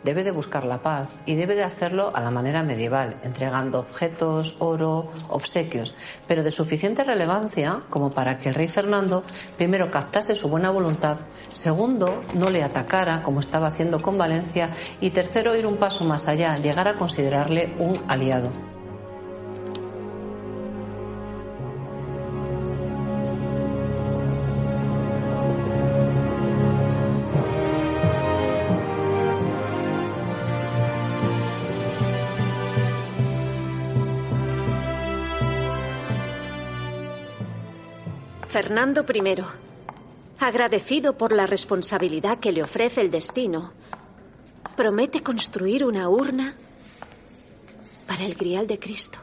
Debe 0.07 0.23
de 0.23 0.31
buscar 0.31 0.63
la 0.63 0.81
paz 0.81 1.09
y 1.25 1.35
debe 1.35 1.53
de 1.53 1.65
hacerlo 1.65 2.13
a 2.15 2.21
la 2.21 2.31
manera 2.31 2.63
medieval, 2.63 3.17
entregando 3.23 3.79
objetos, 3.79 4.55
oro, 4.59 5.11
obsequios, 5.27 5.95
pero 6.25 6.43
de 6.43 6.51
suficiente 6.51 7.03
relevancia 7.03 7.81
como 7.89 8.11
para 8.11 8.37
que 8.37 8.47
el 8.47 8.55
rey 8.55 8.69
Fernando 8.69 9.23
primero 9.57 9.91
captase 9.91 10.33
su 10.33 10.47
buena 10.47 10.69
voluntad, 10.69 11.17
segundo 11.51 12.23
no 12.35 12.49
le 12.49 12.63
atacara 12.63 13.21
como 13.21 13.41
estaba 13.41 13.67
haciendo 13.67 14.01
con 14.01 14.17
Valencia 14.17 14.73
y 15.01 15.09
tercero 15.09 15.57
ir 15.57 15.67
un 15.67 15.75
paso 15.75 16.05
más 16.05 16.29
allá, 16.29 16.57
llegar 16.57 16.87
a 16.87 16.93
considerarle 16.93 17.73
un 17.77 18.01
aliado. 18.07 18.66
Fernando 38.67 39.05
I, 39.07 39.45
agradecido 40.39 41.17
por 41.17 41.31
la 41.31 41.45
responsabilidad 41.45 42.37
que 42.37 42.51
le 42.51 42.61
ofrece 42.61 42.99
el 42.99 43.09
destino, 43.09 43.71
promete 44.75 45.23
construir 45.23 45.85
una 45.85 46.09
urna 46.09 46.53
para 48.05 48.25
el 48.25 48.35
grial 48.35 48.67
de 48.67 48.77
Cristo. 48.77 49.19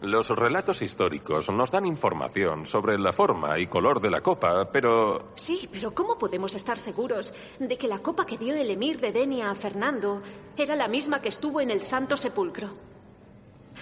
Los 0.00 0.30
relatos 0.30 0.82
históricos 0.82 1.48
nos 1.50 1.70
dan 1.70 1.86
información 1.86 2.66
sobre 2.66 2.98
la 2.98 3.12
forma 3.12 3.56
y 3.60 3.68
color 3.68 4.00
de 4.00 4.10
la 4.10 4.20
copa, 4.20 4.68
pero... 4.72 5.30
Sí, 5.36 5.68
pero 5.70 5.94
¿cómo 5.94 6.18
podemos 6.18 6.56
estar 6.56 6.80
seguros 6.80 7.32
de 7.60 7.78
que 7.78 7.86
la 7.86 8.00
copa 8.00 8.26
que 8.26 8.36
dio 8.36 8.56
el 8.56 8.68
emir 8.68 8.98
de 8.98 9.12
Denia 9.12 9.48
a 9.48 9.54
Fernando 9.54 10.22
era 10.56 10.74
la 10.74 10.88
misma 10.88 11.22
que 11.22 11.28
estuvo 11.28 11.60
en 11.60 11.70
el 11.70 11.82
Santo 11.82 12.16
Sepulcro? 12.16 12.68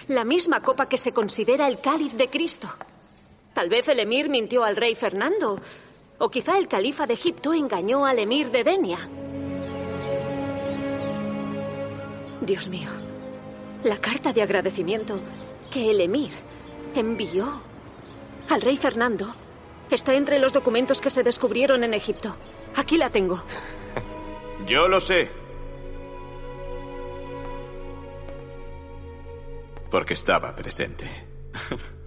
La 0.09 0.26
misma 0.26 0.61
copa 0.61 0.90
que 0.90 0.98
se 0.98 1.12
considera 1.12 1.66
el 1.66 1.80
cáliz 1.80 2.12
de 2.18 2.28
Cristo. 2.28 2.68
Tal 3.61 3.68
vez 3.68 3.87
el 3.88 4.01
emir 4.01 4.31
mintió 4.31 4.64
al 4.64 4.75
rey 4.75 4.94
Fernando. 4.94 5.61
O 6.16 6.31
quizá 6.31 6.57
el 6.57 6.66
califa 6.66 7.07
de 7.07 7.12
Egipto 7.12 7.53
engañó 7.53 8.07
al 8.07 8.18
emir 8.18 8.51
de 8.51 8.64
Denia. 8.64 9.07
Dios 12.40 12.68
mío, 12.68 12.88
la 13.85 13.99
carta 13.99 14.33
de 14.33 14.40
agradecimiento 14.40 15.20
que 15.70 15.90
el 15.90 16.01
emir 16.01 16.31
envió 16.94 17.61
al 18.49 18.62
rey 18.62 18.79
Fernando 18.79 19.35
está 19.90 20.14
entre 20.14 20.38
los 20.38 20.55
documentos 20.55 21.03
que 21.03 21.11
se 21.11 21.23
descubrieron 21.23 21.85
en 21.85 21.92
Egipto. 21.92 22.35
Aquí 22.77 22.96
la 22.96 23.11
tengo. 23.11 23.44
Yo 24.66 24.88
lo 24.88 25.01
sé. 25.01 25.31
Porque 29.90 30.14
estaba 30.14 30.57
presente. 30.57 31.11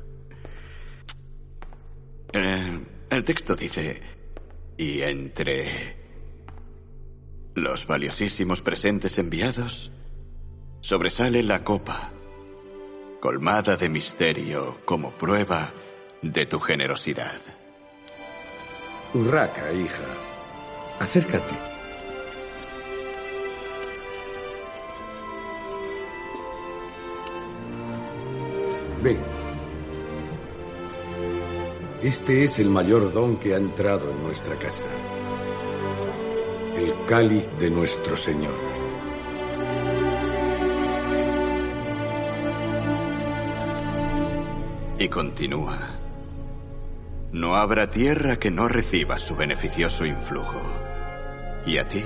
Eh, 2.33 2.79
el 3.09 3.23
texto 3.23 3.55
dice, 3.55 4.01
y 4.77 5.01
entre 5.01 5.97
los 7.55 7.85
valiosísimos 7.85 8.61
presentes 8.61 9.19
enviados, 9.19 9.91
sobresale 10.81 11.43
la 11.43 11.63
copa, 11.63 12.11
colmada 13.21 13.77
de 13.77 13.89
misterio 13.89 14.79
como 14.85 15.11
prueba 15.11 15.73
de 16.23 16.45
tu 16.47 16.59
generosidad. 16.59 17.39
Urraca, 19.13 19.71
hija, 19.71 20.03
acércate. 20.99 21.55
Ven. 29.03 29.42
Este 32.03 32.43
es 32.43 32.59
el 32.59 32.67
mayor 32.69 33.13
don 33.13 33.37
que 33.37 33.53
ha 33.53 33.57
entrado 33.57 34.11
en 34.11 34.21
nuestra 34.21 34.59
casa. 34.59 34.87
El 36.75 36.93
cáliz 37.05 37.47
de 37.57 37.69
nuestro 37.69 38.17
Señor. 38.17 38.53
Y 44.99 45.07
continúa. 45.07 45.77
No 47.31 47.55
habrá 47.55 47.89
tierra 47.89 48.35
que 48.35 48.51
no 48.51 48.67
reciba 48.67 49.17
su 49.17 49.37
beneficioso 49.37 50.05
influjo. 50.05 50.61
Y 51.65 51.77
a 51.77 51.87
ti, 51.87 52.03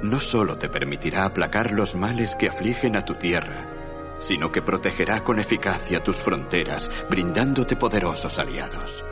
no 0.00 0.20
solo 0.20 0.58
te 0.58 0.68
permitirá 0.68 1.24
aplacar 1.24 1.72
los 1.72 1.96
males 1.96 2.36
que 2.36 2.50
afligen 2.50 2.94
a 2.94 3.04
tu 3.04 3.14
tierra, 3.14 4.14
sino 4.20 4.52
que 4.52 4.62
protegerá 4.62 5.24
con 5.24 5.40
eficacia 5.40 5.98
tus 6.04 6.18
fronteras, 6.18 6.88
brindándote 7.10 7.74
poderosos 7.74 8.38
aliados. 8.38 9.04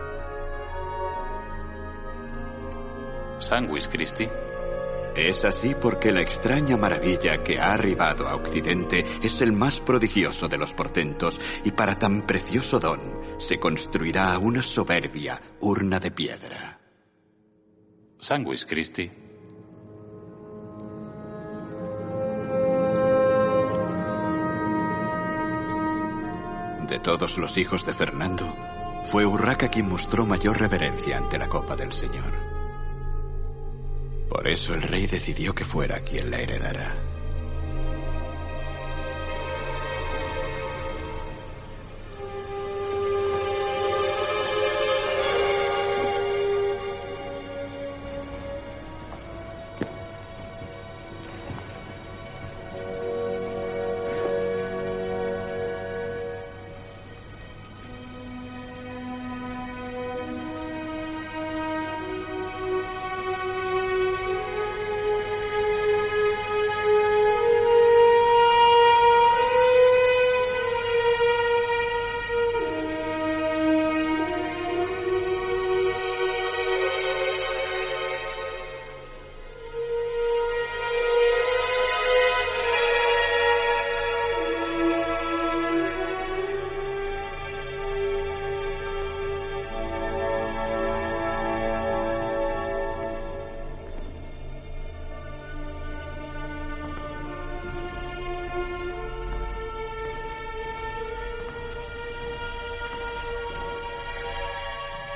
Sanguis 3.43 3.89
Christi. 3.89 4.29
Es 5.15 5.45
así 5.45 5.75
porque 5.79 6.11
la 6.11 6.23
extraña 6.23 6.77
maravilla 6.77 7.43
que 7.43 7.59
ha 7.59 7.73
arribado 7.73 8.27
a 8.27 8.35
Occidente 8.35 9.05
es 9.23 9.43
el 9.43 9.53
más 9.53 9.81
prodigioso 9.81 10.49
de 10.49 10.57
los 10.57 10.73
portentos 10.73 11.39
y 11.65 11.73
para 11.73 11.99
tan 11.99 12.23
precioso 12.23 12.81
don 12.81 13.01
se 13.37 13.59
construirá 13.59 14.39
una 14.39 14.63
soberbia 14.63 15.43
urna 15.61 16.01
de 16.01 16.11
piedra. 16.13 16.81
Sanguis 18.19 18.65
Christi. 18.65 19.11
De 26.89 26.99
todos 27.01 27.37
los 27.37 27.59
hijos 27.59 27.85
de 27.85 27.93
Fernando, 27.93 28.55
fue 29.07 29.27
Urraca 29.27 29.69
quien 29.69 29.89
mostró 29.89 30.25
mayor 30.25 30.59
reverencia 30.59 31.19
ante 31.19 31.39
la 31.39 31.49
copa 31.49 31.75
del 31.75 31.93
Señor. 31.93 32.52
Por 34.33 34.49
eso 34.49 34.73
el 34.73 34.81
rey 34.81 35.07
decidió 35.07 35.55
que 35.55 35.67
fuera 35.67 36.01
quien 36.01 36.31
la 36.31 36.41
heredara. 36.41 37.12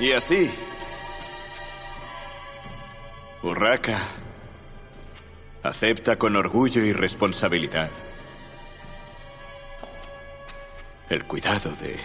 Y 0.07 0.13
así, 0.13 0.49
Urraca 3.43 4.07
acepta 5.65 6.17
con 6.17 6.37
orgullo 6.37 6.85
y 6.85 6.93
responsabilidad 6.93 7.91
el 11.11 11.25
cuidado 11.25 11.73
de 11.73 11.99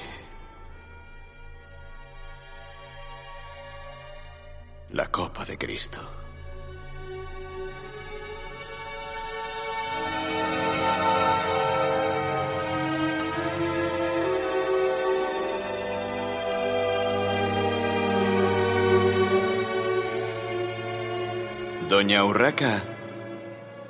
Urraca 22.25 22.83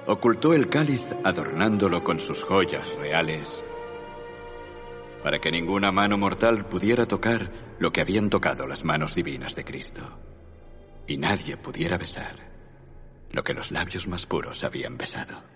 ocultó 0.08 0.54
el 0.54 0.70
cáliz 0.70 1.04
adornándolo 1.24 2.04
con 2.04 2.20
sus 2.20 2.44
joyas 2.44 2.94
reales 3.00 3.64
para 5.24 5.40
que 5.40 5.52
ninguna 5.52 5.92
mano 5.92 6.18
mortal 6.18 6.66
pudiera 6.66 7.06
tocar 7.06 7.52
lo 7.80 7.92
que 7.92 8.02
habían 8.02 8.30
tocado 8.30 8.68
las 8.68 8.84
manos 8.84 9.16
divinas 9.16 9.56
de 9.56 9.64
Cristo 9.64 10.20
y 11.08 11.18
nadie 11.18 11.58
pudiera 11.58 11.98
besar 11.98 12.36
lo 13.32 13.44
que 13.44 13.54
los 13.54 13.72
labios 13.72 14.08
más 14.08 14.26
puros 14.26 14.64
habían 14.64 14.98
besado. 14.98 15.51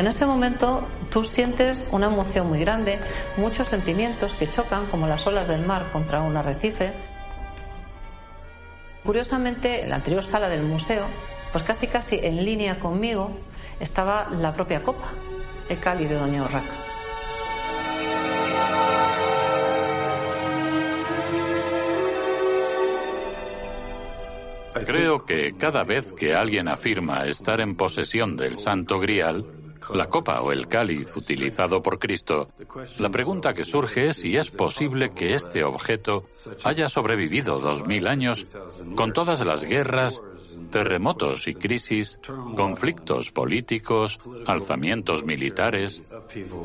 En 0.00 0.06
ese 0.06 0.24
momento 0.24 0.88
tú 1.10 1.24
sientes 1.24 1.86
una 1.92 2.06
emoción 2.06 2.48
muy 2.48 2.58
grande, 2.60 2.98
muchos 3.36 3.68
sentimientos 3.68 4.32
que 4.32 4.48
chocan 4.48 4.86
como 4.86 5.06
las 5.06 5.26
olas 5.26 5.46
del 5.46 5.66
mar 5.66 5.90
contra 5.92 6.22
un 6.22 6.34
arrecife. 6.38 6.94
Curiosamente, 9.04 9.82
en 9.82 9.90
la 9.90 9.96
anterior 9.96 10.24
sala 10.24 10.48
del 10.48 10.62
museo, 10.62 11.04
pues 11.52 11.64
casi 11.64 11.86
casi 11.86 12.18
en 12.22 12.42
línea 12.42 12.78
conmigo, 12.78 13.30
estaba 13.78 14.30
la 14.30 14.54
propia 14.54 14.82
copa, 14.82 15.08
el 15.68 15.78
cáliz 15.78 16.08
de 16.08 16.14
Doña 16.14 16.44
Urraca. 16.44 16.72
Creo 24.86 25.26
que 25.26 25.52
cada 25.58 25.84
vez 25.84 26.14
que 26.14 26.34
alguien 26.34 26.68
afirma 26.68 27.26
estar 27.26 27.60
en 27.60 27.74
posesión 27.74 28.38
del 28.38 28.56
Santo 28.56 28.98
Grial, 28.98 29.59
la 29.94 30.08
copa 30.08 30.40
o 30.40 30.52
el 30.52 30.68
cáliz 30.68 31.16
utilizado 31.16 31.82
por 31.82 31.98
Cristo, 31.98 32.50
la 32.98 33.08
pregunta 33.08 33.52
que 33.52 33.64
surge 33.64 34.10
es 34.10 34.18
si 34.18 34.36
es 34.36 34.50
posible 34.50 35.10
que 35.10 35.34
este 35.34 35.64
objeto 35.64 36.24
haya 36.64 36.88
sobrevivido 36.88 37.58
dos 37.58 37.86
mil 37.86 38.06
años 38.06 38.46
con 38.96 39.12
todas 39.12 39.44
las 39.44 39.62
guerras, 39.62 40.20
terremotos 40.70 41.48
y 41.48 41.54
crisis, 41.54 42.18
conflictos 42.56 43.30
políticos, 43.32 44.18
alzamientos 44.46 45.24
militares. 45.24 46.02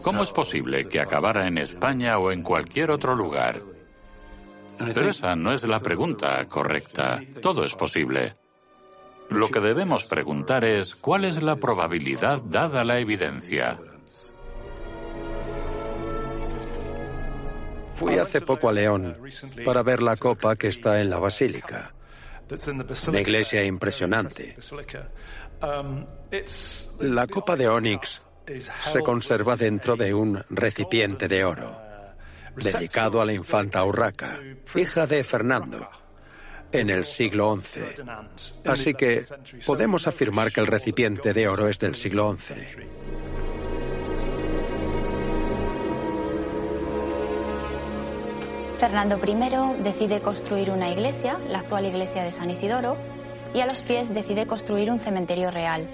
¿Cómo 0.03 0.23
es 0.23 0.29
posible 0.29 0.87
que 0.87 0.99
acabara 0.99 1.47
en 1.47 1.57
España 1.57 2.17
o 2.17 2.31
en 2.31 2.43
cualquier 2.43 2.91
otro 2.91 3.15
lugar? 3.15 3.61
Pero 4.77 5.09
esa 5.09 5.35
no 5.35 5.53
es 5.53 5.63
la 5.63 5.79
pregunta 5.79 6.45
correcta. 6.45 7.21
Todo 7.41 7.63
es 7.63 7.73
posible. 7.73 8.35
Lo 9.29 9.49
que 9.49 9.59
debemos 9.59 10.05
preguntar 10.05 10.63
es 10.63 10.95
cuál 10.95 11.25
es 11.25 11.41
la 11.41 11.55
probabilidad 11.55 12.41
dada 12.43 12.83
la 12.83 12.99
evidencia. 12.99 13.79
Fui 17.95 18.17
hace 18.17 18.41
poco 18.41 18.69
a 18.69 18.73
León 18.73 19.17
para 19.63 19.81
ver 19.81 20.01
la 20.01 20.17
copa 20.17 20.55
que 20.55 20.67
está 20.67 21.01
en 21.01 21.09
la 21.09 21.19
basílica. 21.19 21.93
Una 23.07 23.21
iglesia 23.21 23.63
impresionante. 23.63 24.55
La 26.99 27.27
copa 27.27 27.55
de 27.55 27.67
Onix 27.67 28.21
se 28.93 28.99
conserva 29.01 29.55
dentro 29.55 29.95
de 29.95 30.13
un 30.13 30.43
recipiente 30.49 31.27
de 31.27 31.43
oro, 31.43 31.81
dedicado 32.55 33.21
a 33.21 33.25
la 33.25 33.33
infanta 33.33 33.83
Urraca, 33.83 34.39
hija 34.75 35.07
de 35.07 35.23
Fernando, 35.23 35.89
en 36.79 36.89
el 36.89 37.05
siglo 37.05 37.57
XI. 37.57 38.03
Así 38.65 38.93
que 38.93 39.25
podemos 39.65 40.07
afirmar 40.07 40.51
que 40.51 40.61
el 40.61 40.67
recipiente 40.67 41.33
de 41.33 41.47
oro 41.47 41.67
es 41.69 41.79
del 41.79 41.95
siglo 41.95 42.35
XI. 42.37 42.53
Fernando 48.77 49.17
I 49.25 49.83
decide 49.83 50.21
construir 50.21 50.69
una 50.69 50.89
iglesia, 50.89 51.39
la 51.49 51.59
actual 51.59 51.85
iglesia 51.85 52.23
de 52.23 52.31
San 52.31 52.49
Isidoro, 52.49 52.97
y 53.53 53.61
a 53.61 53.65
los 53.65 53.81
pies 53.81 54.13
decide 54.13 54.45
construir 54.47 54.91
un 54.91 54.99
cementerio 54.99 55.49
real. 55.49 55.87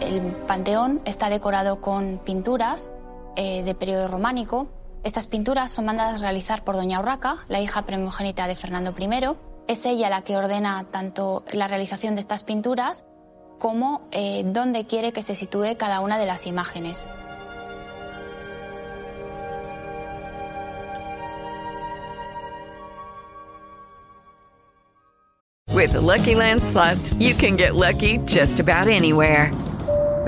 El 0.00 0.20
panteón 0.48 1.00
está 1.04 1.30
decorado 1.30 1.80
con 1.80 2.18
pinturas 2.18 2.90
eh, 3.36 3.62
de 3.62 3.74
periodo 3.76 4.08
románico. 4.08 4.68
Estas 5.02 5.26
pinturas 5.26 5.70
son 5.70 5.86
mandadas 5.86 6.20
a 6.20 6.24
realizar 6.24 6.62
por 6.62 6.76
Doña 6.76 7.00
Urraca, 7.00 7.38
la 7.48 7.60
hija 7.60 7.86
primogénita 7.86 8.46
de 8.46 8.54
Fernando 8.54 8.94
I. 8.98 9.08
Es 9.66 9.86
ella 9.86 10.10
la 10.10 10.20
que 10.20 10.36
ordena 10.36 10.84
tanto 10.90 11.42
la 11.52 11.68
realización 11.68 12.14
de 12.16 12.20
estas 12.20 12.42
pinturas 12.42 13.06
como 13.58 14.08
eh, 14.10 14.42
dónde 14.44 14.86
quiere 14.86 15.12
que 15.12 15.22
se 15.22 15.34
sitúe 15.34 15.76
cada 15.78 16.00
una 16.00 16.18
de 16.18 16.26
las 16.26 16.46
imágenes. 16.46 17.08
With 25.72 25.94
Lucky 25.94 26.34
Land 26.34 26.62
slots, 26.62 27.14
you 27.14 27.34
can 27.34 27.56
get 27.56 27.74
lucky 27.74 28.18
just 28.26 28.60
about 28.60 28.86
anywhere. 28.86 29.50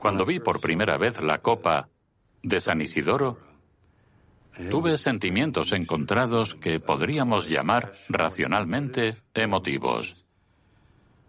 Cuando 0.00 0.24
vi 0.24 0.40
por 0.40 0.62
primera 0.62 0.96
vez 0.96 1.20
la 1.20 1.42
copa 1.42 1.90
de 2.42 2.58
San 2.62 2.80
Isidoro, 2.80 3.36
tuve 4.70 4.96
sentimientos 4.96 5.72
encontrados 5.72 6.54
que 6.54 6.80
podríamos 6.80 7.50
llamar 7.50 7.92
racionalmente 8.08 9.16
emotivos. 9.34 10.24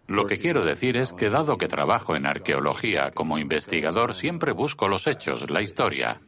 Lo 0.06 0.26
que 0.26 0.38
quiero 0.38 0.64
decir 0.64 0.96
es 0.96 1.12
que 1.12 1.28
dado 1.28 1.58
que 1.58 1.68
trabajo 1.68 2.16
en 2.16 2.24
arqueología 2.24 3.10
como 3.10 3.36
investigador, 3.36 4.14
siempre 4.14 4.52
busco 4.52 4.88
los 4.88 5.06
hechos, 5.06 5.50
la 5.50 5.60
historia. 5.60 6.22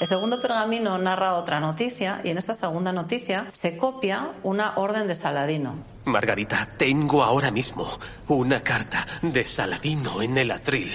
El 0.00 0.06
segundo 0.06 0.40
pergamino 0.40 0.96
narra 0.96 1.34
otra 1.34 1.58
noticia 1.58 2.20
y 2.22 2.30
en 2.30 2.38
esta 2.38 2.54
segunda 2.54 2.92
noticia 2.92 3.48
se 3.52 3.76
copia 3.76 4.30
una 4.44 4.76
orden 4.76 5.08
de 5.08 5.16
Saladino. 5.16 5.74
Margarita, 6.04 6.68
tengo 6.76 7.24
ahora 7.24 7.50
mismo 7.50 7.88
una 8.28 8.62
carta 8.62 9.04
de 9.22 9.44
Saladino 9.44 10.22
en 10.22 10.38
el 10.38 10.52
atril, 10.52 10.92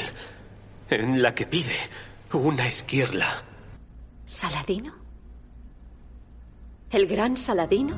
en 0.90 1.22
la 1.22 1.36
que 1.36 1.46
pide 1.46 1.76
una 2.32 2.66
esquirla. 2.66 3.28
¿Saladino? 4.24 4.96
¿El 6.90 7.06
gran 7.06 7.36
Saladino? 7.36 7.98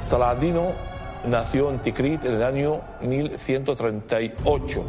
Saladino 0.00 0.95
nació 1.24 1.70
en 1.70 1.80
Tikrit 1.80 2.24
en 2.24 2.34
el 2.34 2.42
año 2.42 2.80
1138. 3.00 4.84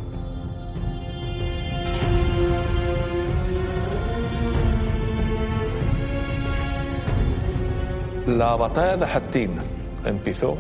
La 8.28 8.56
batalla 8.58 8.98
de 8.98 9.06
Hattin 9.06 9.58
empezó 10.04 10.58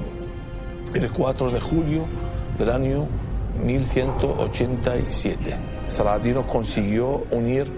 el 0.93 1.11
4 1.11 1.51
de 1.51 1.59
julio 1.59 2.05
del 2.57 2.69
año 2.69 3.07
1187. 3.63 5.53
Saladino 5.89 6.47
consiguió 6.47 7.25
unir 7.31 7.69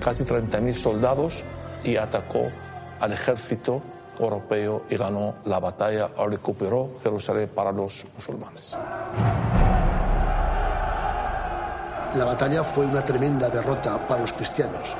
casi 0.00 0.24
30.000 0.24 0.74
soldados 0.74 1.44
y 1.82 1.96
atacó 1.96 2.50
al 3.00 3.12
ejército 3.12 3.82
europeo 4.18 4.84
y 4.88 4.96
ganó 4.96 5.34
la 5.44 5.58
batalla, 5.58 6.10
recuperó 6.28 6.90
Jerusalén 7.02 7.50
para 7.54 7.72
los 7.72 8.04
musulmanes. 8.14 8.76
La 12.14 12.24
batalla 12.24 12.62
fue 12.62 12.86
una 12.86 13.02
tremenda 13.02 13.48
derrota 13.48 14.06
para 14.06 14.20
los 14.20 14.32
cristianos. 14.32 14.96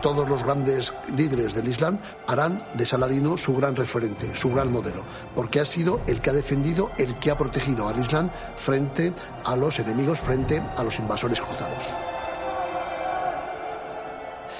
Todos 0.00 0.28
los 0.28 0.44
grandes 0.44 0.92
líderes 1.16 1.54
del 1.54 1.68
Islam 1.68 1.98
harán 2.28 2.64
de 2.74 2.86
Saladino 2.86 3.36
su 3.36 3.54
gran 3.56 3.74
referente, 3.74 4.34
su 4.34 4.50
gran 4.50 4.72
modelo, 4.72 5.02
porque 5.34 5.60
ha 5.60 5.64
sido 5.64 6.00
el 6.06 6.20
que 6.20 6.30
ha 6.30 6.32
defendido, 6.32 6.90
el 6.98 7.18
que 7.18 7.30
ha 7.30 7.36
protegido 7.36 7.88
al 7.88 7.98
Islam 7.98 8.30
frente 8.56 9.12
a 9.44 9.56
los 9.56 9.78
enemigos, 9.80 10.20
frente 10.20 10.62
a 10.76 10.82
los 10.84 10.98
invasores 10.98 11.40
cruzados. 11.40 12.17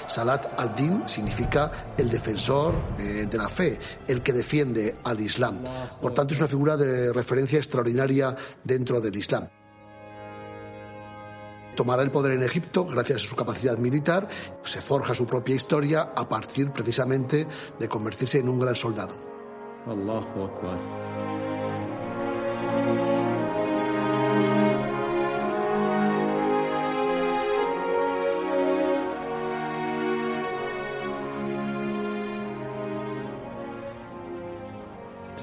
Salat 0.09 0.59
al-Din 0.59 1.03
significa 1.07 1.93
el 1.97 2.09
defensor 2.09 2.75
eh, 2.97 3.27
de 3.29 3.37
la 3.37 3.47
fe, 3.47 3.79
el 4.07 4.21
que 4.21 4.33
defiende 4.33 4.97
al 5.03 5.21
Islam. 5.21 5.59
Por 6.01 6.13
tanto, 6.13 6.33
es 6.33 6.39
una 6.39 6.49
figura 6.49 6.75
de 6.75 7.13
referencia 7.13 7.59
extraordinaria 7.59 8.35
dentro 8.63 8.99
del 8.99 9.15
Islam 9.15 9.47
tomará 11.79 12.03
el 12.03 12.11
poder 12.11 12.33
en 12.33 12.43
Egipto 12.43 12.85
gracias 12.85 13.23
a 13.23 13.29
su 13.29 13.37
capacidad 13.37 13.77
militar, 13.77 14.27
se 14.65 14.81
forja 14.81 15.13
su 15.13 15.25
propia 15.25 15.55
historia 15.55 16.11
a 16.13 16.27
partir 16.27 16.71
precisamente 16.71 17.47
de 17.79 17.87
convertirse 17.87 18.39
en 18.39 18.49
un 18.49 18.59
gran 18.59 18.75
soldado. 18.75 19.15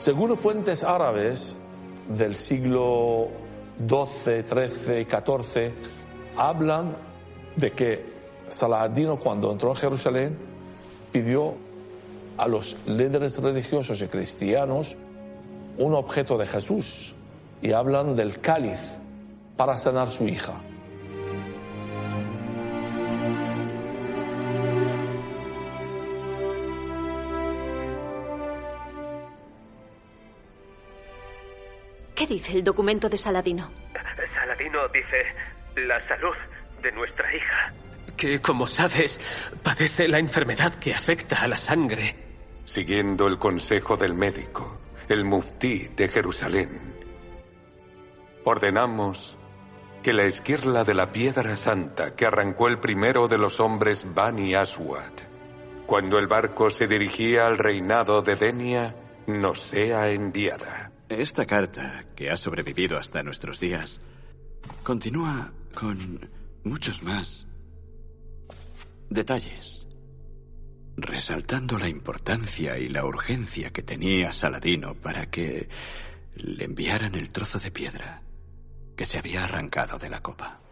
Según 0.06 0.36
fuentes 0.36 0.84
árabes 0.84 1.56
del 2.08 2.36
siglo 2.36 3.26
XII, 3.80 4.44
XIII 4.46 5.00
y 5.00 5.04
XIV, 5.04 5.72
hablan 6.36 6.96
de 7.56 7.72
que 7.72 8.06
Saladino 8.46 9.18
cuando 9.18 9.50
entró 9.50 9.72
a 9.72 9.74
Jerusalén 9.74 10.38
pidió 11.10 11.54
a 12.36 12.46
los 12.46 12.76
líderes 12.86 13.38
religiosos 13.38 14.00
y 14.00 14.06
cristianos 14.06 14.96
un 15.76 15.94
objeto 15.94 16.38
de 16.38 16.46
Jesús 16.46 17.12
y 17.60 17.72
hablan 17.72 18.14
del 18.14 18.40
cáliz 18.40 18.98
para 19.56 19.76
sanar 19.76 20.06
su 20.06 20.28
hija. 20.28 20.54
¿Qué 32.26 32.34
dice 32.34 32.52
el 32.54 32.64
documento 32.64 33.08
de 33.08 33.18
Saladino? 33.18 33.70
Saladino 34.34 34.88
dice 34.88 35.22
la 35.76 36.08
salud 36.08 36.34
de 36.82 36.90
nuestra 36.90 37.32
hija, 37.32 37.72
que 38.16 38.40
como 38.40 38.66
sabes, 38.66 39.52
padece 39.62 40.08
la 40.08 40.18
enfermedad 40.18 40.74
que 40.74 40.92
afecta 40.92 41.42
a 41.42 41.48
la 41.48 41.56
sangre. 41.56 42.16
Siguiendo 42.64 43.28
el 43.28 43.38
consejo 43.38 43.96
del 43.96 44.14
médico, 44.14 44.80
el 45.08 45.24
muftí 45.24 45.88
de 45.94 46.08
Jerusalén, 46.08 46.96
ordenamos 48.44 49.38
que 50.02 50.12
la 50.12 50.24
esquirla 50.24 50.82
de 50.82 50.94
la 50.94 51.12
piedra 51.12 51.54
santa 51.56 52.16
que 52.16 52.26
arrancó 52.26 52.66
el 52.66 52.80
primero 52.80 53.28
de 53.28 53.38
los 53.38 53.60
hombres 53.60 54.04
Bani 54.14 54.54
Aswad, 54.54 55.12
cuando 55.86 56.18
el 56.18 56.26
barco 56.26 56.70
se 56.70 56.88
dirigía 56.88 57.46
al 57.46 57.58
reinado 57.58 58.22
de 58.22 58.34
Denia, 58.34 58.96
nos 59.28 59.60
sea 59.60 60.10
enviada. 60.10 60.90
Esta 61.08 61.46
carta, 61.46 62.04
que 62.16 62.30
ha 62.30 62.36
sobrevivido 62.36 62.98
hasta 62.98 63.22
nuestros 63.22 63.60
días, 63.60 64.00
continúa 64.82 65.52
con 65.72 66.28
muchos 66.64 67.04
más 67.04 67.46
detalles, 69.08 69.86
resaltando 70.96 71.78
la 71.78 71.88
importancia 71.88 72.76
y 72.78 72.88
la 72.88 73.04
urgencia 73.04 73.70
que 73.70 73.82
tenía 73.82 74.32
Saladino 74.32 74.94
para 74.94 75.26
que 75.26 75.68
le 76.34 76.64
enviaran 76.64 77.14
el 77.14 77.30
trozo 77.30 77.60
de 77.60 77.70
piedra 77.70 78.22
que 78.96 79.06
se 79.06 79.18
había 79.18 79.44
arrancado 79.44 79.98
de 79.98 80.10
la 80.10 80.22
copa. 80.22 80.65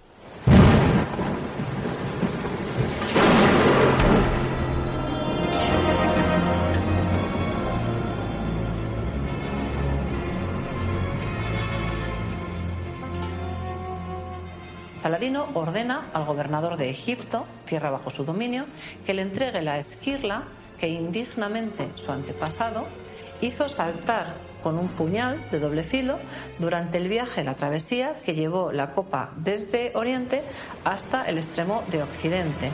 Saladino 15.04 15.48
ordena 15.52 16.08
al 16.14 16.24
gobernador 16.24 16.78
de 16.78 16.88
Egipto, 16.88 17.44
tierra 17.66 17.90
bajo 17.90 18.08
su 18.08 18.24
dominio, 18.24 18.64
que 19.04 19.12
le 19.12 19.20
entregue 19.20 19.60
la 19.60 19.78
esquirla 19.78 20.44
que 20.80 20.88
indignamente 20.88 21.90
su 21.94 22.10
antepasado 22.10 22.86
hizo 23.42 23.68
saltar 23.68 24.32
con 24.62 24.78
un 24.78 24.88
puñal 24.88 25.44
de 25.50 25.58
doble 25.58 25.84
filo 25.84 26.18
durante 26.58 26.96
el 26.96 27.08
viaje, 27.08 27.44
la 27.44 27.54
travesía 27.54 28.14
que 28.24 28.34
llevó 28.34 28.72
la 28.72 28.92
copa 28.92 29.32
desde 29.36 29.92
Oriente 29.94 30.42
hasta 30.86 31.26
el 31.26 31.36
extremo 31.36 31.82
de 31.90 32.02
Occidente. 32.02 32.70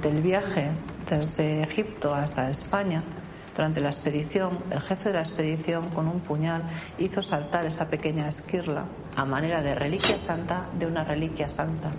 Durante 0.00 0.16
el 0.16 0.24
viaje 0.24 0.70
desde 1.10 1.62
Egipto 1.62 2.14
hasta 2.14 2.48
España, 2.48 3.02
durante 3.54 3.82
la 3.82 3.90
expedición, 3.90 4.58
el 4.70 4.80
jefe 4.80 5.10
de 5.10 5.16
la 5.16 5.20
expedición 5.20 5.90
con 5.90 6.08
un 6.08 6.20
puñal 6.20 6.62
hizo 6.98 7.20
saltar 7.20 7.66
esa 7.66 7.86
pequeña 7.86 8.26
esquirla 8.28 8.86
a 9.14 9.26
manera 9.26 9.60
de 9.60 9.74
reliquia 9.74 10.16
santa 10.16 10.70
de 10.72 10.86
una 10.86 11.04
reliquia 11.04 11.50
santa. 11.50 11.90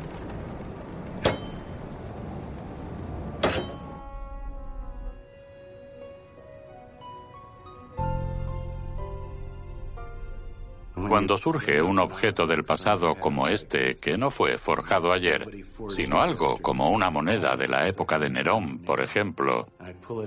Cuando 11.12 11.36
surge 11.36 11.82
un 11.82 11.99
objeto 11.99 12.47
del 12.47 12.64
pasado 12.64 13.16
como 13.16 13.49
este, 13.49 13.95
que 13.95 14.18
no 14.18 14.32
fue 14.32 14.57
forjado 14.57 15.12
ayer, 15.12 15.45
sino 15.89 16.22
algo 16.22 16.55
como 16.62 16.89
una 16.89 17.09
moneda 17.09 17.57
de 17.57 17.68
la 17.68 17.86
época 17.86 18.18
de 18.18 18.30
Nerón, 18.30 18.80
por 18.80 19.01
ejemplo, 19.01 19.68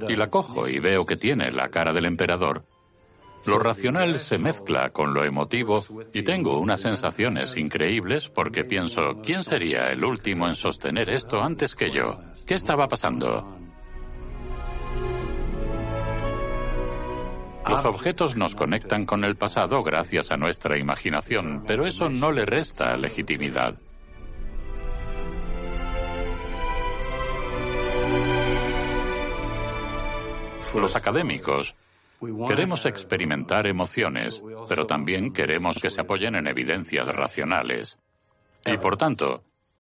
y 0.06 0.14
la 0.14 0.28
cojo 0.28 0.68
y 0.68 0.80
veo 0.80 1.06
que 1.06 1.16
tiene 1.16 1.50
la 1.52 1.70
cara 1.70 1.94
del 1.94 2.04
emperador, 2.04 2.66
lo 3.46 3.58
racional 3.58 4.18
se 4.18 4.36
mezcla 4.36 4.90
con 4.90 5.14
lo 5.14 5.24
emotivo 5.24 5.82
y 6.12 6.22
tengo 6.22 6.58
unas 6.58 6.82
sensaciones 6.82 7.56
increíbles 7.56 8.28
porque 8.28 8.64
pienso, 8.64 9.22
¿quién 9.22 9.42
sería 9.42 9.86
el 9.90 10.04
último 10.04 10.48
en 10.48 10.54
sostener 10.54 11.08
esto 11.08 11.42
antes 11.42 11.74
que 11.74 11.90
yo? 11.90 12.18
¿Qué 12.46 12.56
estaba 12.56 12.88
pasando? 12.88 13.63
Los 17.68 17.84
objetos 17.84 18.36
nos 18.36 18.54
conectan 18.54 19.06
con 19.06 19.24
el 19.24 19.36
pasado 19.36 19.82
gracias 19.82 20.30
a 20.30 20.36
nuestra 20.36 20.78
imaginación, 20.78 21.64
pero 21.66 21.86
eso 21.86 22.10
no 22.10 22.30
le 22.30 22.44
resta 22.44 22.96
legitimidad. 22.96 23.76
Los 30.74 30.96
académicos 30.96 31.76
queremos 32.48 32.84
experimentar 32.84 33.66
emociones, 33.66 34.42
pero 34.68 34.86
también 34.86 35.32
queremos 35.32 35.78
que 35.80 35.88
se 35.88 36.00
apoyen 36.00 36.34
en 36.34 36.48
evidencias 36.48 37.08
racionales. 37.08 37.98
Y 38.66 38.76
por 38.76 38.96
tanto, 38.96 39.42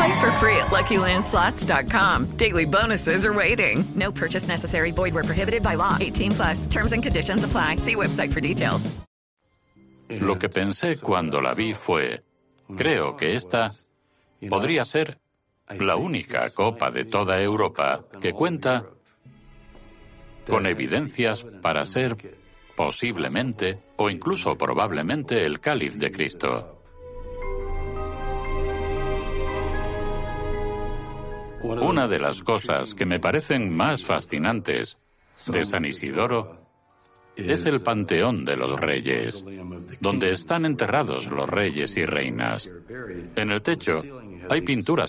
Play 0.00 0.18
for 0.18 0.30
free 0.40 0.56
at 0.56 0.70
LuckyLandSlots.com. 0.70 2.36
Daily 2.38 2.64
bonuses 2.64 3.26
are 3.26 3.34
waiting. 3.34 3.84
No 3.94 4.10
purchase 4.10 4.48
necessary. 4.48 4.92
Void 4.92 5.12
were 5.12 5.24
prohibited 5.24 5.62
by 5.62 5.74
law. 5.76 5.98
18 6.00 6.30
plus. 6.30 6.66
Terms 6.66 6.92
and 6.92 7.02
conditions 7.02 7.44
apply. 7.44 7.76
See 7.76 7.96
website 7.96 8.32
for 8.32 8.40
details. 8.40 8.90
Lo 10.08 10.38
que 10.38 10.48
pensé 10.48 10.96
cuando 10.98 11.40
la 11.42 11.52
vi 11.52 11.74
fue, 11.74 12.22
creo 12.78 13.14
que 13.14 13.34
esta 13.34 13.72
podría 14.48 14.86
ser 14.86 15.18
la 15.78 15.96
única 15.96 16.48
copa 16.48 16.90
de 16.90 17.04
toda 17.04 17.38
Europa 17.38 18.00
que 18.22 18.32
cuenta 18.32 18.86
con 20.48 20.64
evidencias 20.64 21.44
para 21.60 21.84
ser 21.84 22.16
posiblemente 22.74 23.78
o 23.96 24.08
incluso 24.08 24.56
probablemente 24.56 25.44
el 25.44 25.60
cáliz 25.60 25.98
de 25.98 26.10
Cristo. 26.10 26.79
Una 31.62 32.08
de 32.08 32.18
las 32.18 32.42
cosas 32.42 32.94
que 32.94 33.04
me 33.04 33.20
parecen 33.20 33.74
más 33.74 34.04
fascinantes 34.04 34.98
de 35.46 35.66
San 35.66 35.84
Isidoro 35.84 36.60
es 37.36 37.64
el 37.66 37.80
Panteón 37.80 38.44
de 38.44 38.56
los 38.56 38.78
Reyes, 38.78 39.44
donde 40.00 40.32
están 40.32 40.64
enterrados 40.64 41.26
los 41.26 41.48
reyes 41.48 41.96
y 41.96 42.04
reinas. 42.04 42.70
En 43.36 43.50
el 43.50 43.62
techo 43.62 44.02
hay 44.48 44.60
pinturas 44.62 45.08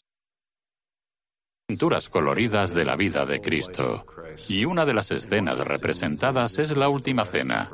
pinturas 1.67 2.09
coloridas 2.09 2.73
de 2.73 2.83
la 2.83 2.97
vida 2.97 3.25
de 3.25 3.39
Cristo, 3.39 4.05
y 4.49 4.65
una 4.65 4.85
de 4.85 4.93
las 4.93 5.09
escenas 5.11 5.57
representadas 5.59 6.59
es 6.59 6.75
la 6.75 6.89
Última 6.89 7.23
Cena. 7.23 7.71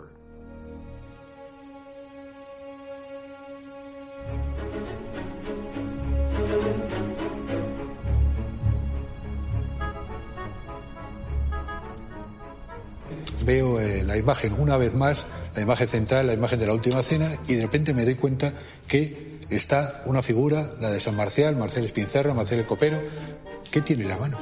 Veo 13.45 13.79
eh, 13.79 14.03
la 14.03 14.17
imagen 14.17 14.53
una 14.59 14.77
vez 14.77 14.93
más, 14.93 15.27
la 15.55 15.61
imagen 15.61 15.87
central, 15.87 16.27
la 16.27 16.33
imagen 16.33 16.59
de 16.59 16.67
la 16.67 16.73
última 16.73 17.01
cena, 17.03 17.37
y 17.47 17.55
de 17.55 17.63
repente 17.63 17.93
me 17.93 18.03
doy 18.03 18.15
cuenta 18.15 18.53
que 18.87 19.39
está 19.49 20.01
una 20.05 20.21
figura, 20.21 20.73
la 20.79 20.89
de 20.89 20.99
San 20.99 21.15
Marcial, 21.15 21.55
Marcial 21.55 21.85
Espincerra, 21.85 22.33
Marcial 22.33 22.65
Copero. 22.65 23.01
¿Qué 23.71 23.81
tiene 23.81 24.03
en 24.03 24.09
la 24.09 24.17
mano? 24.17 24.37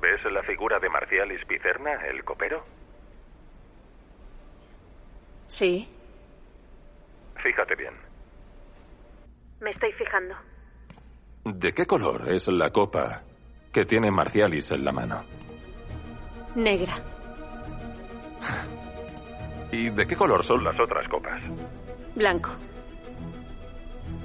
¿Ves 0.00 0.32
la 0.32 0.42
figura 0.42 0.78
de 0.78 0.88
Marcial 0.88 1.32
Ispicerna, 1.32 2.06
el 2.10 2.24
copero? 2.24 2.64
Sí, 5.46 5.88
Fíjate 7.42 7.74
bien. 7.76 7.94
me 9.60 9.70
estoy 9.70 9.92
fijando. 9.92 10.34
¿De 11.44 11.72
qué 11.72 11.86
color 11.86 12.28
es 12.28 12.48
la 12.48 12.70
copa 12.70 13.22
que 13.72 13.84
tiene 13.84 14.10
Marcialis 14.10 14.72
en 14.72 14.84
la 14.84 14.92
mano? 14.92 15.24
Negra. 16.56 16.94
¿Y 19.72 19.90
de 19.90 20.06
qué 20.06 20.16
color 20.16 20.42
son 20.42 20.64
las 20.64 20.78
otras 20.80 21.08
copas? 21.08 21.40
Blanco. 22.16 22.50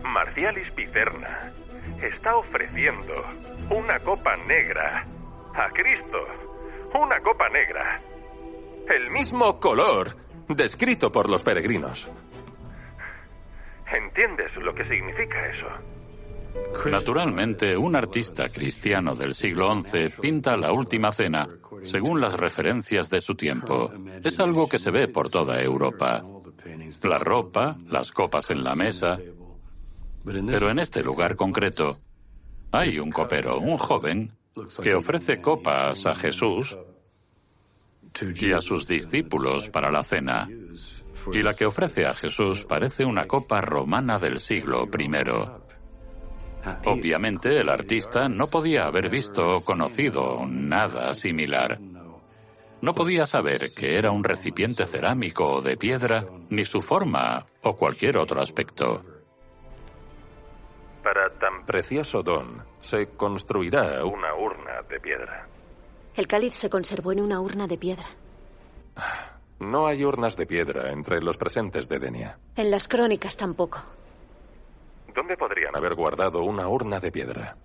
Marcialis 0.04 0.72
Picerna 0.72 1.52
está 2.02 2.36
ofreciendo 2.38 3.14
una 3.70 4.00
copa 4.00 4.36
negra 4.48 5.06
a 5.54 5.70
Cristo. 5.70 6.18
Una 7.00 7.20
copa 7.22 7.48
negra. 7.50 8.02
El 8.90 9.12
mismo 9.12 9.60
color 9.60 10.16
descrito 10.50 11.12
por 11.12 11.30
los 11.30 11.44
peregrinos. 11.44 12.10
¿Entiendes 13.92 14.56
lo 14.58 14.74
que 14.74 14.84
significa 14.86 15.48
eso? 15.48 15.68
Naturalmente, 16.90 17.78
un 17.78 17.96
artista 17.96 18.50
cristiano 18.50 19.16
del 19.16 19.34
siglo 19.34 19.74
XI 19.82 20.10
pinta 20.22 20.58
la 20.58 20.72
Última 20.72 21.12
Cena 21.12 21.48
según 21.84 22.20
las 22.20 22.36
referencias 22.36 23.10
de 23.10 23.22
su 23.22 23.36
tiempo. 23.36 23.92
Es 24.24 24.40
algo 24.40 24.68
que 24.68 24.80
se 24.80 24.92
ve 24.92 25.08
por 25.08 25.30
toda 25.30 25.62
Europa. 25.62 26.24
La 27.04 27.18
ropa, 27.18 27.78
las 27.88 28.12
copas 28.12 28.50
en 28.50 28.64
la 28.64 28.76
mesa. 28.76 29.18
Pero 30.24 30.70
en 30.70 30.80
este 30.80 31.02
lugar 31.04 31.36
concreto 31.36 31.98
hay 32.72 33.00
un 33.00 33.12
copero, 33.12 33.60
un 33.60 33.78
joven, 33.78 34.32
que 34.84 34.94
ofrece 34.94 35.42
copas 35.42 36.06
a 36.06 36.14
Jesús 36.14 36.78
y 38.20 38.52
a 38.52 38.62
sus 38.62 38.88
discípulos 38.88 39.70
para 39.70 39.92
la 39.92 40.04
cena. 40.04 40.48
Y 41.32 41.42
la 41.42 41.54
que 41.54 41.66
ofrece 41.66 42.06
a 42.06 42.14
Jesús 42.14 42.66
parece 42.66 43.06
una 43.06 43.26
copa 43.28 43.62
romana 43.62 44.18
del 44.18 44.40
siglo 44.40 44.88
I. 44.98 45.10
Obviamente 46.86 47.60
el 47.60 47.70
artista 47.70 48.30
no 48.30 48.48
podía 48.48 48.86
haber 48.86 49.10
visto 49.10 49.56
o 49.56 49.64
conocido 49.64 50.46
nada 50.48 51.14
similar. 51.14 51.80
No 52.82 52.94
podía 52.94 53.28
saber 53.28 53.72
que 53.76 53.96
era 53.96 54.12
un 54.12 54.24
recipiente 54.24 54.86
cerámico 54.86 55.46
o 55.46 55.62
de 55.62 55.78
piedra, 55.78 56.26
ni 56.50 56.66
su 56.66 56.82
forma 56.82 57.46
o 57.62 57.76
cualquier 57.76 58.18
otro 58.18 58.42
aspecto. 58.42 59.04
Para 61.04 61.30
tan 61.40 61.66
precioso 61.66 62.24
don 62.24 62.64
se 62.80 63.10
construirá 63.10 64.04
una 64.04 64.34
urna 64.36 64.82
de 64.90 65.00
piedra. 65.00 65.48
El 66.16 66.28
cáliz 66.28 66.54
se 66.56 66.70
conservó 66.70 67.12
en 67.12 67.22
una 67.22 67.40
urna 67.40 67.68
de 67.68 67.78
piedra. 67.78 68.08
No 69.60 69.88
hay 69.88 70.04
urnas 70.04 70.36
de 70.36 70.46
piedra 70.46 70.92
entre 70.92 71.22
los 71.22 71.38
presentes 71.38 71.88
de 71.88 72.00
Denia. 72.00 72.40
En 72.56 72.72
las 72.72 72.88
crónicas 72.88 73.38
tampoco. 73.38 73.80
¿Dónde 75.14 75.38
podrían 75.38 75.76
haber 75.76 75.96
guardado 75.96 76.44
una 76.44 76.68
urna 76.68 77.00
de 77.00 77.12
piedra? 77.12 77.56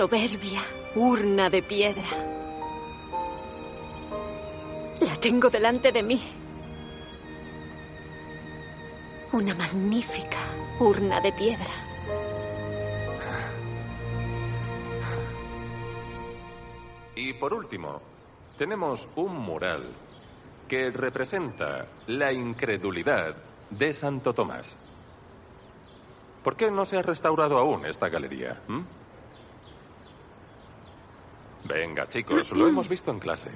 Soberbia 0.00 0.62
urna 0.94 1.50
de 1.50 1.62
piedra. 1.62 2.08
La 5.00 5.14
tengo 5.16 5.50
delante 5.50 5.92
de 5.92 6.02
mí. 6.02 6.18
Una 9.32 9.54
magnífica 9.54 10.38
urna 10.78 11.20
de 11.20 11.32
piedra. 11.34 11.74
Y 17.14 17.34
por 17.34 17.52
último, 17.52 18.00
tenemos 18.56 19.06
un 19.16 19.36
mural 19.36 19.82
que 20.66 20.90
representa 20.90 21.88
la 22.06 22.32
incredulidad 22.32 23.36
de 23.68 23.92
Santo 23.92 24.32
Tomás. 24.32 24.78
¿Por 26.42 26.56
qué 26.56 26.70
no 26.70 26.86
se 26.86 26.96
ha 26.96 27.02
restaurado 27.02 27.58
aún 27.58 27.84
esta 27.84 28.08
galería? 28.08 28.62
mm? 28.66 28.99
Venga, 31.70 32.08
chicos, 32.08 32.50
lo 32.50 32.66
hemos 32.66 32.88
visto 32.88 33.12
en 33.12 33.20
clase. 33.20 33.50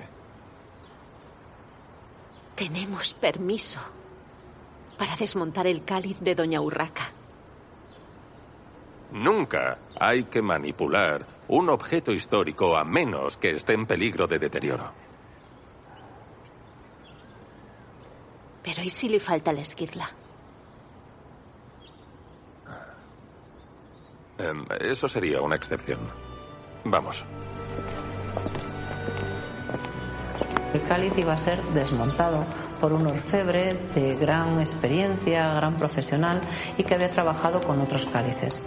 Tenemos 2.54 3.12
permiso 3.14 3.80
para 4.96 5.16
desmontar 5.16 5.66
el 5.66 5.84
cáliz 5.84 6.20
de 6.20 6.36
Doña 6.36 6.60
Urraca. 6.60 7.12
Nunca 9.10 9.78
hay 9.98 10.24
que 10.24 10.42
manipular 10.42 11.26
un 11.48 11.68
objeto 11.68 12.12
histórico 12.12 12.76
a 12.76 12.84
menos 12.84 13.36
que 13.36 13.50
esté 13.50 13.72
en 13.72 13.84
peligro 13.84 14.28
de 14.28 14.38
deterioro. 14.38 14.92
Pero 18.62 18.82
¿y 18.82 18.90
si 18.90 19.08
le 19.08 19.18
falta 19.18 19.52
la 19.52 19.60
esquirla? 19.60 20.08
Em, 24.38 24.64
eso 24.80 25.08
sería 25.08 25.40
una 25.40 25.56
excepción. 25.56 25.98
Vamos. 26.84 27.24
Cáliz 30.94 31.18
iba 31.18 31.32
a 31.32 31.38
ser 31.38 31.60
desmontado 31.74 32.46
por 32.80 32.92
un 32.92 33.04
orfebre 33.08 33.74
de 33.96 34.14
gran 34.14 34.60
experiencia, 34.60 35.52
gran 35.54 35.76
profesional 35.76 36.40
y 36.78 36.84
que 36.84 36.94
había 36.94 37.10
trabajado 37.10 37.60
con 37.64 37.80
otros 37.80 38.06
cálices. 38.06 38.62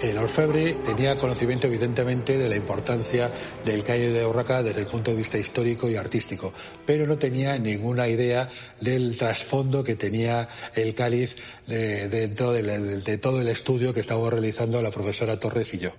El 0.00 0.16
orfebre 0.16 0.78
tenía 0.82 1.14
conocimiento 1.14 1.66
evidentemente 1.66 2.38
de 2.38 2.48
la 2.48 2.56
importancia 2.56 3.30
del 3.66 3.84
Calle 3.84 4.12
de 4.12 4.24
Urraca 4.24 4.62
desde 4.62 4.80
el 4.80 4.86
punto 4.86 5.10
de 5.10 5.18
vista 5.18 5.36
histórico 5.36 5.90
y 5.90 5.96
artístico, 5.96 6.54
pero 6.86 7.06
no 7.06 7.18
tenía 7.18 7.58
ninguna 7.58 8.08
idea 8.08 8.48
del 8.80 9.14
trasfondo 9.18 9.84
que 9.84 9.96
tenía 9.96 10.48
el 10.74 10.94
cáliz 10.94 11.36
dentro 11.66 12.52
de, 12.52 13.18
todo 13.18 13.42
el 13.42 13.48
estudio 13.48 13.92
que 13.92 14.00
estábamos 14.00 14.32
realizando 14.32 14.80
la 14.80 14.90
profesora 14.90 15.38
Torres 15.38 15.74
y 15.74 15.78
yo. 15.80 15.90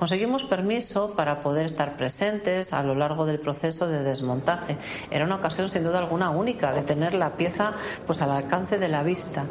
Conseguimos 0.00 0.44
permiso 0.44 1.12
para 1.14 1.42
poder 1.42 1.66
estar 1.66 1.98
presentes 1.98 2.72
a 2.72 2.82
lo 2.82 2.94
largo 2.94 3.26
del 3.26 3.38
proceso 3.38 3.86
de 3.86 4.02
desmontaje. 4.02 4.78
Era 5.10 5.26
una 5.26 5.36
ocasión 5.36 5.68
sin 5.68 5.84
duda 5.84 5.98
alguna 5.98 6.30
única 6.30 6.72
de 6.72 6.80
tener 6.80 7.12
la 7.12 7.36
pieza 7.36 7.74
pues 8.06 8.22
al 8.22 8.30
alcance 8.30 8.78
de 8.78 8.88
la 8.88 9.02
vista. 9.02 9.44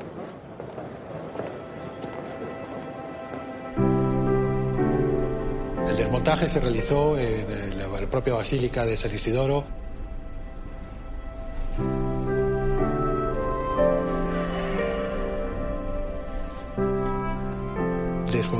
El 5.87 5.95
desmontaje 5.95 6.47
se 6.47 6.59
realizó 6.59 7.15
en 7.15 7.77
la 7.77 8.07
propia 8.09 8.33
Basílica 8.33 8.85
de 8.85 8.97
San 8.97 9.13
Isidoro. 9.13 9.65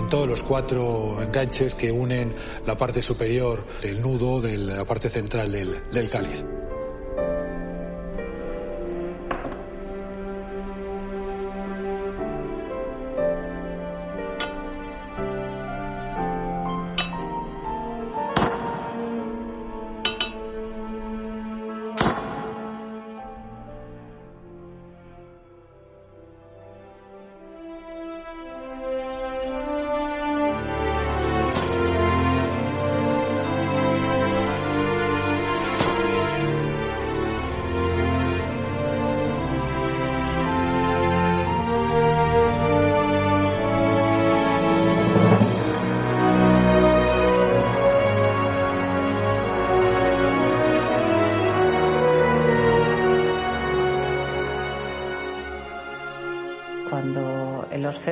Desmontó 0.09 0.25
los 0.25 0.41
cuatro 0.41 1.21
enganches 1.21 1.75
que 1.75 1.91
unen 1.91 2.33
la 2.65 2.75
parte 2.75 2.99
superior 2.99 3.63
del 3.79 4.01
nudo 4.01 4.41
de 4.41 4.57
la 4.57 4.83
parte 4.83 5.07
central 5.07 5.51
del, 5.51 5.83
del 5.91 6.09
cáliz. 6.09 6.43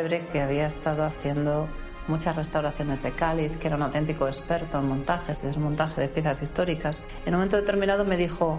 Que 0.08 0.41
había 0.41 0.68
estado 0.68 1.03
haciendo 1.03 1.68
muchas 2.08 2.36
restauraciones 2.36 3.03
de 3.03 3.12
cáliz, 3.12 3.58
que 3.58 3.68
era 3.68 3.76
un 3.76 3.82
auténtico 3.82 4.28
experto 4.28 4.80
en 4.80 4.88
montajes, 4.88 5.41
desmontaje 5.41 6.01
de 6.01 6.08
piezas 6.08 6.41
históricas, 6.41 7.03
en 7.26 7.34
un 7.34 7.39
momento 7.41 7.58
determinado 7.58 8.05
me 8.05 8.16
dijo, 8.16 8.58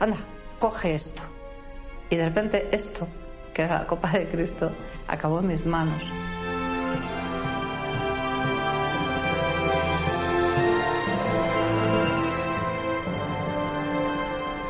anda, 0.00 0.16
coge 0.58 0.94
esto. 0.94 1.20
Y 2.08 2.16
de 2.16 2.24
repente 2.24 2.68
esto, 2.72 3.06
que 3.52 3.62
era 3.62 3.80
la 3.80 3.86
copa 3.86 4.10
de 4.12 4.26
Cristo, 4.26 4.72
acabó 5.08 5.40
en 5.40 5.48
mis 5.48 5.66
manos. 5.66 6.02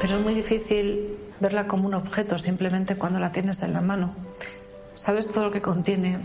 Pero 0.00 0.16
es 0.16 0.24
muy 0.24 0.34
difícil 0.34 1.16
verla 1.38 1.68
como 1.68 1.86
un 1.86 1.94
objeto 1.94 2.36
simplemente 2.38 2.96
cuando 2.96 3.20
la 3.20 3.30
tienes 3.30 3.62
en 3.62 3.72
la 3.72 3.80
mano 3.80 4.21
sabes 5.02 5.26
todo 5.26 5.44
lo 5.44 5.50
que 5.50 5.60
contiene, 5.60 6.18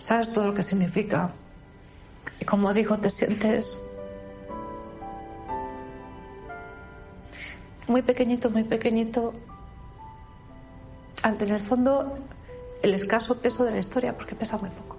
sabes 0.00 0.32
todo 0.32 0.46
lo 0.46 0.54
que 0.54 0.64
significa. 0.64 1.30
Y 2.40 2.44
como 2.44 2.74
digo, 2.74 2.98
te 2.98 3.08
sientes 3.08 3.84
muy 7.86 8.02
pequeñito, 8.02 8.50
muy 8.50 8.64
pequeñito, 8.64 9.32
ante 11.22 11.44
en 11.44 11.54
el 11.54 11.60
fondo 11.60 12.18
el 12.82 12.94
escaso 12.94 13.38
peso 13.40 13.64
de 13.64 13.70
la 13.70 13.78
historia, 13.78 14.16
porque 14.16 14.34
pesa 14.34 14.58
muy 14.58 14.70
poco. 14.70 14.96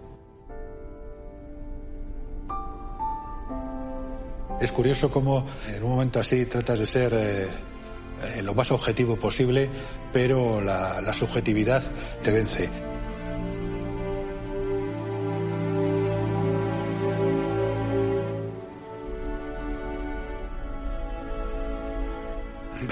Es 4.61 4.71
curioso 4.71 5.11
cómo 5.11 5.45
en 5.67 5.83
un 5.83 5.89
momento 5.89 6.21
así 6.21 6.45
tratas 6.45 6.79
de 6.79 6.87
ser 6.87 7.13
eh, 7.13 7.43
eh, 7.43 8.41
lo 8.41 8.53
más 8.55 8.71
objetivo 8.71 9.17
posible, 9.17 9.69
pero 10.13 10.61
la 10.61 11.13
subjetividad 11.13 11.83
te 12.23 12.31
vence. 12.31 12.96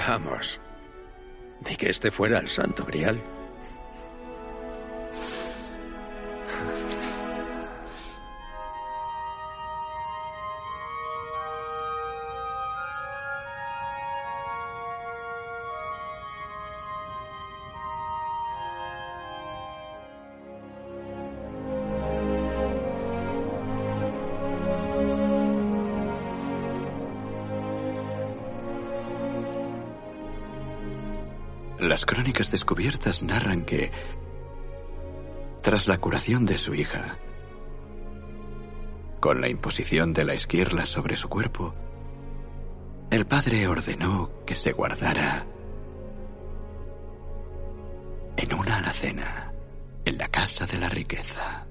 Vamos. 0.06 0.60
De 1.60 1.76
que 1.76 1.90
este 1.90 2.12
fuera 2.12 2.38
el 2.38 2.48
santo 2.48 2.84
grial. 2.84 3.20
De 36.26 36.58
su 36.58 36.74
hija, 36.74 37.18
con 39.20 39.40
la 39.40 39.48
imposición 39.48 40.12
de 40.12 40.24
la 40.24 40.34
esquirla 40.34 40.84
sobre 40.84 41.14
su 41.14 41.28
cuerpo, 41.28 41.70
el 43.12 43.26
padre 43.26 43.68
ordenó 43.68 44.44
que 44.44 44.56
se 44.56 44.72
guardara 44.72 45.46
en 48.36 48.54
una 48.54 48.78
alacena 48.78 49.52
en 50.04 50.18
la 50.18 50.26
casa 50.26 50.66
de 50.66 50.78
la 50.78 50.88
riqueza. 50.88 51.65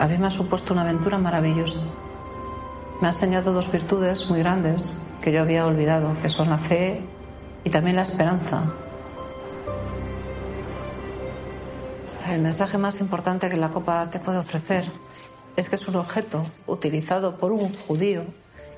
A 0.00 0.08
mí 0.08 0.16
me 0.16 0.28
ha 0.28 0.30
supuesto 0.30 0.72
una 0.72 0.80
aventura 0.80 1.18
maravillosa. 1.18 1.82
Me 3.02 3.06
ha 3.06 3.10
enseñado 3.10 3.52
dos 3.52 3.70
virtudes 3.70 4.30
muy 4.30 4.38
grandes 4.38 4.98
que 5.20 5.30
yo 5.30 5.42
había 5.42 5.66
olvidado, 5.66 6.16
que 6.22 6.30
son 6.30 6.48
la 6.48 6.56
fe 6.56 7.02
y 7.64 7.68
también 7.68 7.96
la 7.96 8.02
esperanza. 8.02 8.62
El 12.30 12.40
mensaje 12.40 12.78
más 12.78 12.98
importante 13.00 13.50
que 13.50 13.58
la 13.58 13.68
copa 13.68 14.08
te 14.10 14.20
puede 14.20 14.38
ofrecer 14.38 14.86
es 15.54 15.68
que 15.68 15.76
es 15.76 15.86
un 15.86 15.96
objeto 15.96 16.46
utilizado 16.66 17.36
por 17.36 17.52
un 17.52 17.70
judío, 17.70 18.24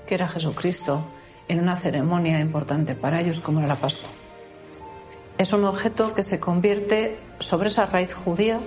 que 0.09 0.17
era 0.17 0.27
Jesucristo, 0.27 1.05
en 1.47 1.61
una 1.61 1.77
ceremonia 1.77 2.41
importante 2.41 2.97
para 2.97 3.21
ellos 3.21 3.39
como 3.39 3.61
era 3.61 3.69
la 3.69 3.77
Pascua. 3.77 4.09
Es 5.39 5.53
un 5.53 5.65
objeto 5.67 6.15
que 6.17 6.25
se 6.25 6.41
convierte 6.41 7.21
sobre 7.39 7.69
esa 7.69 7.87
raíz 7.87 8.13
judía 8.13 8.59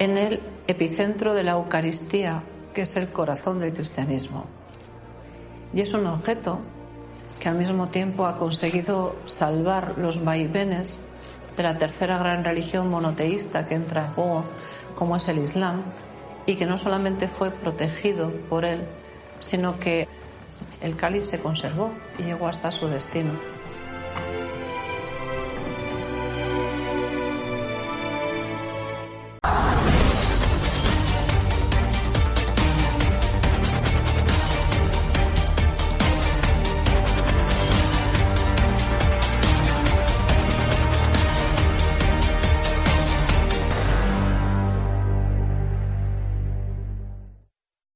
en 0.00 0.16
el 0.16 0.40
epicentro 0.66 1.34
de 1.34 1.44
la 1.44 1.52
Eucaristía, 1.52 2.42
que 2.72 2.82
es 2.82 2.96
el 2.96 3.10
corazón 3.10 3.60
del 3.60 3.74
cristianismo. 3.74 4.46
Y 5.74 5.82
es 5.82 5.92
un 5.92 6.06
objeto 6.06 6.58
que 7.38 7.50
al 7.50 7.58
mismo 7.58 7.88
tiempo 7.88 8.26
ha 8.26 8.36
conseguido 8.36 9.16
salvar 9.26 9.98
los 9.98 10.24
vaivenes 10.24 11.02
de 11.54 11.62
la 11.62 11.76
tercera 11.76 12.16
gran 12.16 12.42
religión 12.42 12.88
monoteísta 12.88 13.68
que 13.68 13.74
entra 13.74 14.06
en 14.06 14.12
juego, 14.12 14.44
como 14.96 15.16
es 15.16 15.28
el 15.28 15.38
Islam, 15.38 15.82
y 16.46 16.56
que 16.56 16.64
no 16.64 16.78
solamente 16.78 17.28
fue 17.28 17.50
protegido 17.50 18.30
por 18.48 18.64
él, 18.64 18.86
sino 19.38 19.78
que 19.78 20.08
el 20.80 20.96
cáliz 20.96 21.26
se 21.26 21.40
conservó 21.40 21.90
y 22.18 22.22
llegó 22.22 22.48
hasta 22.48 22.72
su 22.72 22.88
destino. 22.88 23.32